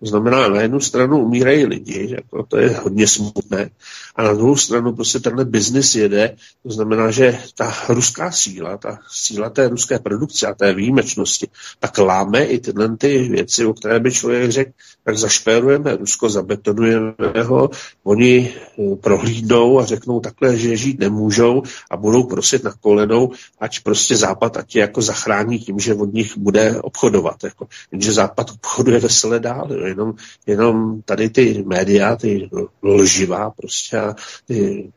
To 0.01 0.07
znamená, 0.07 0.49
na 0.49 0.61
jednu 0.61 0.81
stranu 0.81 1.19
umírají 1.19 1.67
lidi, 1.67 2.09
jako 2.11 2.43
to 2.43 2.57
je 2.57 2.69
hodně 2.71 3.07
smutné, 3.07 3.71
a 4.17 4.23
na 4.23 4.35
druhou 4.35 4.57
stranu 4.57 4.93
prostě 4.95 5.21
tenhle 5.21 5.45
biznis 5.45 5.95
jede, 5.95 6.37
to 6.63 6.71
znamená, 6.71 7.11
že 7.11 7.39
ta 7.55 7.75
ruská 7.89 8.33
síla, 8.33 8.77
ta 8.77 8.99
síla 9.11 9.51
té 9.51 9.69
ruské 9.69 9.99
produkce 9.99 10.47
a 10.47 10.55
té 10.55 10.75
výjimečnosti, 10.75 11.49
tak 11.81 11.99
láme 11.99 12.45
i 12.45 12.61
tyhle 12.61 12.97
ty 12.97 13.29
věci, 13.29 13.67
o 13.67 13.75
které 13.75 14.01
by 14.01 14.13
člověk 14.13 14.51
řekl, 14.51 14.73
tak 15.05 15.19
zašpérujeme 15.19 15.97
Rusko, 15.97 16.31
zabetonujeme 16.31 17.43
ho, 17.45 17.71
oni 18.05 18.55
eh, 18.55 18.97
prohlídnou 18.97 19.79
a 19.79 19.85
řeknou 19.85 20.21
takhle, 20.21 20.57
že 20.57 20.77
žít 20.77 21.01
nemůžou 21.01 21.63
a 21.91 21.97
budou 21.97 22.23
prosit 22.23 22.65
na 22.65 22.73
kolenou, 22.81 23.33
ať 23.61 23.81
prostě 23.81 24.17
Západ 24.17 24.57
ať 24.57 24.75
je 24.75 24.81
jako 24.81 25.03
zachrání 25.03 25.59
tím, 25.59 25.79
že 25.79 25.95
od 25.95 26.15
nich 26.15 26.39
bude 26.39 26.81
obchodovat. 26.81 27.45
Jako. 27.45 27.67
Jenže 27.93 28.13
Západ 28.13 28.51
obchoduje 28.51 29.01
veselé 29.01 29.41
dál. 29.41 29.69
Jenom, 29.89 30.15
jenom 30.47 31.03
tady 31.03 31.31
ty 31.31 31.65
média, 31.67 32.17
ty 32.17 32.51
lživá 32.83 33.51
prostě 33.51 34.01
ty 34.47 34.89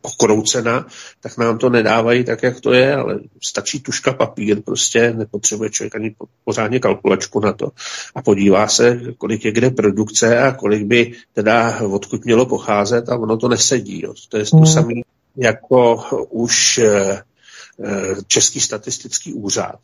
pokroucena, 0.00 0.86
tak 1.20 1.38
nám 1.38 1.58
to 1.58 1.70
nedávají 1.70 2.24
tak, 2.24 2.42
jak 2.42 2.60
to 2.60 2.72
je, 2.72 2.96
ale 2.96 3.20
stačí 3.42 3.80
tuška 3.80 4.12
papír, 4.12 4.62
prostě 4.62 5.12
nepotřebuje 5.12 5.70
člověk 5.70 5.94
ani 5.96 6.14
pořádně 6.44 6.80
kalkulačku 6.80 7.40
na 7.40 7.52
to 7.52 7.70
a 8.14 8.22
podívá 8.22 8.68
se, 8.68 9.00
kolik 9.18 9.44
je 9.44 9.52
kde 9.52 9.70
produkce 9.70 10.38
a 10.38 10.52
kolik 10.52 10.82
by 10.82 11.12
teda 11.32 11.80
odkud 11.80 12.24
mělo 12.24 12.46
pocházet 12.46 13.08
a 13.08 13.16
ono 13.16 13.36
to 13.36 13.48
nesedí. 13.48 14.02
Jo. 14.02 14.14
To 14.28 14.36
je 14.36 14.44
to 14.44 14.56
hmm. 14.56 14.66
samé 14.66 14.94
jako 15.36 16.04
už 16.30 16.78
eh, 16.78 17.22
eh, 17.84 18.14
Český 18.26 18.60
statistický 18.60 19.34
úřad 19.34 19.78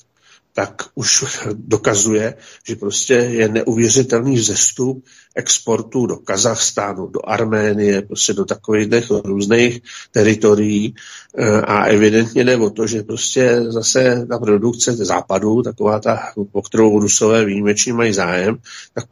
tak 0.55 0.83
už 0.95 1.25
dokazuje, 1.53 2.35
že 2.67 2.77
prostě 2.77 3.15
je 3.15 3.49
neuvěřitelný 3.49 4.35
vzestup 4.37 5.05
exportu 5.35 6.07
do 6.07 6.17
Kazachstánu, 6.17 7.07
do 7.07 7.29
Arménie, 7.29 8.03
prostě 8.03 8.33
do 8.33 8.45
takových 8.45 9.11
různých 9.25 9.83
teritorií. 10.11 10.95
Eh, 11.39 11.61
a 11.61 11.85
evidentně 11.85 12.45
jde 12.45 12.57
o 12.57 12.71
to, 12.71 12.87
že 12.87 13.03
prostě 13.03 13.63
zase 13.63 14.27
ta 14.29 14.39
produkce 14.39 14.93
západu, 14.93 15.63
taková 15.63 16.01
ta, 16.01 16.33
o 16.53 16.63
kterou 16.63 17.01
Rusové 17.01 17.45
výjimečně 17.45 17.93
mají 17.93 18.13
zájem, 18.13 18.59
tak 18.95 19.05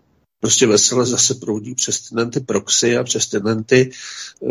prostě 0.43 0.67
vesele 0.67 1.07
zase 1.07 1.35
proudí 1.35 1.75
přes 1.75 2.01
tyhle 2.01 2.27
ty 2.27 2.41
proxy 2.41 2.97
a 2.97 3.05
přes 3.05 3.27
tyhle 3.27 3.63
ty, 3.63 3.91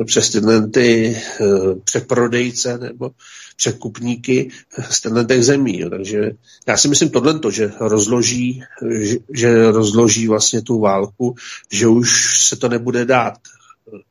přes 0.05 0.29
tyhle 0.29 0.67
ty 0.67 1.17
uh, 1.39 1.79
přeprodejce 1.83 2.77
nebo 2.77 3.11
překupníky 3.55 4.51
z 4.89 5.01
těch 5.27 5.45
zemí. 5.45 5.79
Jo. 5.79 5.89
Takže 5.89 6.31
já 6.67 6.77
si 6.77 6.87
myslím 6.87 7.09
tohle, 7.09 7.39
že 7.49 7.71
rozloží, 7.79 8.63
že, 8.91 9.17
že 9.33 9.71
rozloží 9.71 10.27
vlastně 10.27 10.61
tu 10.61 10.79
válku, 10.79 11.35
že 11.71 11.87
už 11.87 12.39
se 12.47 12.55
to 12.55 12.69
nebude 12.69 13.05
dát. 13.05 13.37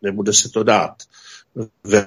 Nebude 0.03 0.33
se 0.33 0.49
to 0.49 0.63
dát 0.63 0.95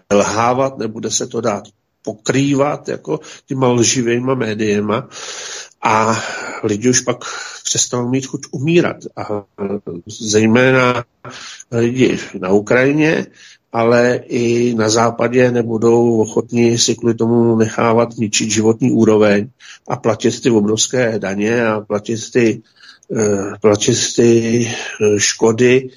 velhávat, 0.09 0.77
nebude 0.77 1.11
se 1.11 1.27
to 1.27 1.41
dát 1.41 1.63
pokrývat 2.03 2.87
jako 2.89 3.19
těma 3.45 3.67
lživýma 3.67 4.35
médiema 4.35 5.09
a 5.83 6.23
lidi 6.63 6.89
už 6.89 7.01
pak 7.01 7.17
přestanou 7.63 8.09
mít 8.09 8.25
chuť 8.25 8.41
umírat. 8.51 8.97
A 9.15 9.43
zejména 10.07 11.03
lidi 11.71 12.19
na 12.39 12.49
Ukrajině, 12.49 13.27
ale 13.71 14.15
i 14.27 14.75
na 14.75 14.89
západě 14.89 15.51
nebudou 15.51 16.21
ochotní 16.21 16.77
si 16.77 16.95
kvůli 16.95 17.13
tomu 17.13 17.55
nechávat 17.55 18.09
ničit 18.17 18.51
životní 18.51 18.91
úroveň 18.91 19.49
a 19.87 19.95
platit 19.95 20.41
ty 20.41 20.49
obrovské 20.49 21.19
daně 21.19 21.65
a 21.65 21.81
platit 21.81 22.31
ty, 22.31 22.61
uh, 23.07 23.53
platit 23.61 23.97
ty 24.15 24.67
uh, 25.01 25.17
škody, 25.17 25.89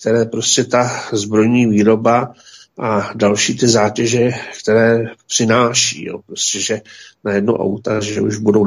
které 0.00 0.24
prostě 0.24 0.64
ta 0.64 1.02
zbrojní 1.12 1.66
výroba 1.66 2.34
a 2.78 3.10
další 3.14 3.56
ty 3.56 3.68
zátěže, 3.68 4.30
které 4.62 5.04
přináší. 5.26 6.04
Jo. 6.06 6.20
Prostě, 6.26 6.60
že 6.60 6.80
na 7.24 7.32
jedno 7.32 7.56
auta, 7.56 8.00
že 8.00 8.20
už 8.20 8.36
budou 8.36 8.64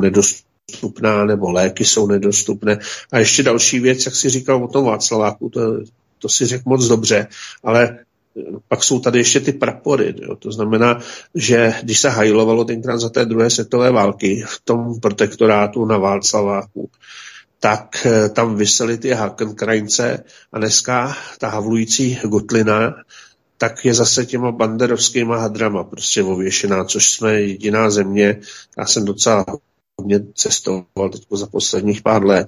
nedostupná, 0.71 1.25
nebo 1.25 1.51
léky 1.51 1.85
jsou 1.85 2.07
nedostupné. 2.07 2.79
A 3.11 3.19
ještě 3.19 3.43
další 3.43 3.79
věc, 3.79 4.05
jak 4.05 4.15
si 4.15 4.29
říkal 4.29 4.63
o 4.63 4.67
tom 4.67 4.85
Václaváku, 4.85 5.49
to, 5.49 5.61
to 6.19 6.29
si 6.29 6.45
řekl 6.45 6.63
moc 6.65 6.87
dobře, 6.87 7.27
ale 7.63 7.99
pak 8.67 8.83
jsou 8.83 8.99
tady 8.99 9.19
ještě 9.19 9.39
ty 9.39 9.53
prapory. 9.53 10.15
Jo. 10.21 10.35
To 10.35 10.51
znamená, 10.51 10.99
že 11.35 11.73
když 11.83 11.99
se 11.99 12.09
hajlovalo 12.09 12.65
tenkrát 12.65 12.97
za 12.97 13.09
té 13.09 13.25
druhé 13.25 13.49
světové 13.49 13.91
války 13.91 14.43
v 14.47 14.61
tom 14.63 14.99
protektorátu 14.99 15.85
na 15.85 15.97
Václaváku, 15.97 16.89
tak 17.59 18.05
eh, 18.05 18.29
tam 18.29 18.55
vysely 18.55 18.97
ty 18.97 19.09
Hakenkrajnce 19.09 20.23
a 20.53 20.59
dneska 20.59 21.17
ta 21.39 21.47
havlující 21.49 22.19
Gutlina 22.23 22.95
tak 23.59 23.85
je 23.85 23.93
zase 23.93 24.25
těma 24.25 24.51
banderovskýma 24.51 25.37
hadrama 25.37 25.83
prostě 25.83 26.23
ověšená, 26.23 26.83
což 26.83 27.11
jsme 27.11 27.41
jediná 27.41 27.89
země, 27.89 28.39
já 28.77 28.85
jsem 28.85 29.05
docela 29.05 29.45
hodně 30.01 30.19
cestoval 30.35 31.09
teď 31.11 31.21
za 31.31 31.47
posledních 31.47 32.01
pár 32.01 32.25
let, 32.25 32.47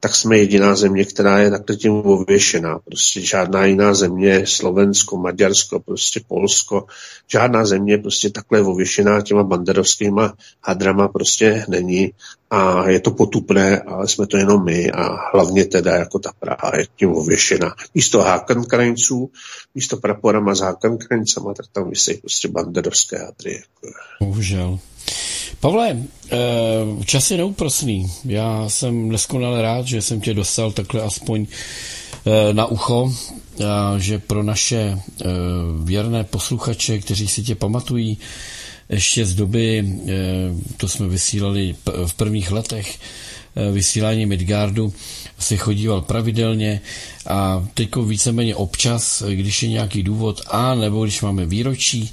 tak 0.00 0.14
jsme 0.14 0.38
jediná 0.38 0.74
země, 0.74 1.04
která 1.04 1.38
je 1.38 1.50
takhle 1.50 1.76
tím 1.76 1.92
ověšená. 1.92 2.78
Prostě 2.78 3.20
žádná 3.20 3.64
jiná 3.64 3.94
země, 3.94 4.46
Slovensko, 4.46 5.16
Maďarsko, 5.16 5.80
prostě 5.80 6.20
Polsko, 6.28 6.86
žádná 7.32 7.66
země 7.66 7.98
prostě 7.98 8.30
takhle 8.30 8.60
ověšená 8.60 9.20
těma 9.20 9.42
banderovskýma 9.42 10.34
hadrama 10.62 11.08
prostě 11.08 11.64
není. 11.68 12.12
A 12.50 12.88
je 12.88 13.00
to 13.00 13.10
potupné, 13.10 13.80
ale 13.80 14.08
jsme 14.08 14.26
to 14.26 14.36
jenom 14.36 14.64
my 14.64 14.90
a 14.90 15.30
hlavně 15.32 15.64
teda 15.64 15.96
jako 15.96 16.18
ta 16.18 16.32
Praha 16.40 16.72
je 16.76 16.86
tím 16.96 17.16
ověšená. 17.16 17.74
Místo 17.94 18.20
hákankrajinců, 18.20 19.30
místo 19.74 19.96
praporama 19.96 20.54
s 20.54 20.60
hákankrajincama, 20.60 21.54
tak 21.54 21.66
tam 21.72 21.90
vysí 21.90 22.14
prostě 22.14 22.48
banderovské 22.48 23.18
hadry. 23.18 23.52
Jako. 23.54 23.98
Pavle, 25.62 25.94
eh, 25.94 26.36
čas 27.04 27.30
je 27.30 27.36
neúprosný. 27.36 28.10
Já 28.24 28.68
jsem 28.68 29.08
neskonale 29.08 29.62
rád, 29.62 29.86
že 29.86 30.02
jsem 30.02 30.20
tě 30.20 30.34
dostal 30.34 30.72
takhle 30.72 31.02
aspoň 31.02 31.46
eh, 32.26 32.54
na 32.54 32.66
ucho, 32.66 33.14
že 33.98 34.18
pro 34.18 34.42
naše 34.42 34.98
eh, 34.98 35.24
věrné 35.84 36.24
posluchače, 36.24 36.98
kteří 36.98 37.28
si 37.28 37.42
tě 37.42 37.54
pamatují, 37.54 38.18
ještě 38.88 39.26
z 39.26 39.34
doby, 39.34 39.88
to 40.76 40.88
jsme 40.88 41.08
vysílali 41.08 41.74
v 42.06 42.14
prvních 42.14 42.50
letech, 42.50 42.98
vysílání 43.72 44.26
Midgardu 44.26 44.92
si 45.38 45.56
chodíval 45.56 46.00
pravidelně 46.00 46.80
a 47.26 47.66
teďko 47.74 48.02
víceméně 48.02 48.56
občas, 48.56 49.22
když 49.28 49.62
je 49.62 49.68
nějaký 49.68 50.02
důvod 50.02 50.40
a 50.46 50.74
nebo 50.74 51.04
když 51.04 51.22
máme 51.22 51.46
výročí, 51.46 52.12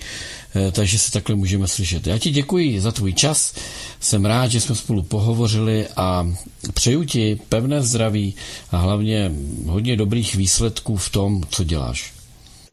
takže 0.72 1.00
se 1.00 1.12
takhle 1.12 1.36
můžeme 1.36 1.68
slyšet. 1.68 2.08
Já 2.08 2.18
ti 2.18 2.30
děkuji 2.30 2.82
za 2.82 2.92
tvůj 2.92 3.14
čas, 3.14 3.54
jsem 4.00 4.26
rád, 4.26 4.48
že 4.48 4.62
jsme 4.62 4.76
spolu 4.76 5.04
pohovořili 5.04 5.88
a 5.96 6.28
přeju 6.74 7.04
ti 7.04 7.40
pevné 7.50 7.82
zdraví 7.82 8.36
a 8.72 8.78
hlavně 8.78 9.32
hodně 9.66 9.96
dobrých 9.96 10.36
výsledků 10.36 10.98
v 10.98 11.10
tom, 11.10 11.44
co 11.50 11.64
děláš. 11.64 12.14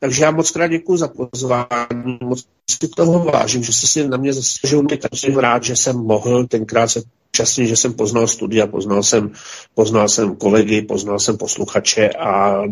Takže 0.01 0.25
já 0.25 0.31
moc 0.31 0.51
krát 0.51 0.67
děkuji 0.67 0.97
za 0.97 1.09
pozvání, 1.09 2.19
moc 2.23 2.45
si 2.71 2.89
toho 2.89 3.25
vážím, 3.25 3.63
že 3.63 3.73
jsi 3.73 3.87
si 3.87 4.09
na 4.09 4.17
mě 4.17 4.33
zasloužil, 4.33 4.83
tak 4.83 5.01
jsem 5.15 5.37
rád, 5.37 5.65
že 5.65 5.77
jsem 5.77 5.97
mohl 5.97 6.47
tenkrát 6.47 6.89
se 6.89 7.03
časně, 7.33 7.67
že 7.67 7.77
jsem 7.77 7.93
poznal 7.95 8.27
studia, 8.27 8.67
poznal 8.67 9.03
jsem, 9.03 9.31
poznal 9.75 10.09
jsem 10.09 10.37
kolegy, 10.37 10.83
poznal 10.83 11.19
jsem 11.19 11.37
posluchače 11.37 12.09
a 12.09 12.63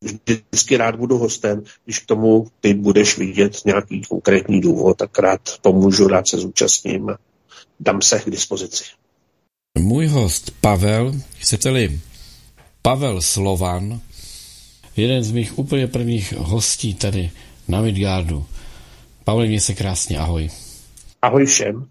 vždycky 0.00 0.76
rád 0.76 0.96
budu 0.96 1.18
hostem, 1.18 1.62
když 1.84 1.98
k 1.98 2.06
tomu 2.06 2.46
ty 2.60 2.74
budeš 2.74 3.18
vidět 3.18 3.64
nějaký 3.64 4.02
konkrétní 4.02 4.60
důvod, 4.60 4.96
tak 4.96 5.18
rád 5.18 5.40
pomůžu, 5.62 6.08
rád 6.08 6.28
se 6.28 6.38
zúčastním, 6.38 7.10
dám 7.80 8.02
se 8.02 8.20
k 8.20 8.30
dispozici. 8.30 8.84
Můj 9.78 10.06
host 10.06 10.50
Pavel, 10.60 11.14
chcete-li 11.38 12.00
Pavel 12.82 13.22
Slovan, 13.22 14.00
jeden 14.96 15.22
z 15.22 15.32
mých 15.32 15.58
úplně 15.58 15.86
prvních 15.86 16.32
hostí 16.32 16.94
tady 16.94 17.30
na 17.68 17.80
Midgardu. 17.80 18.46
Pavel, 19.24 19.46
mě 19.46 19.60
se 19.60 19.74
krásně, 19.74 20.18
ahoj. 20.18 20.50
Ahoj 21.22 21.46
všem. 21.46 21.86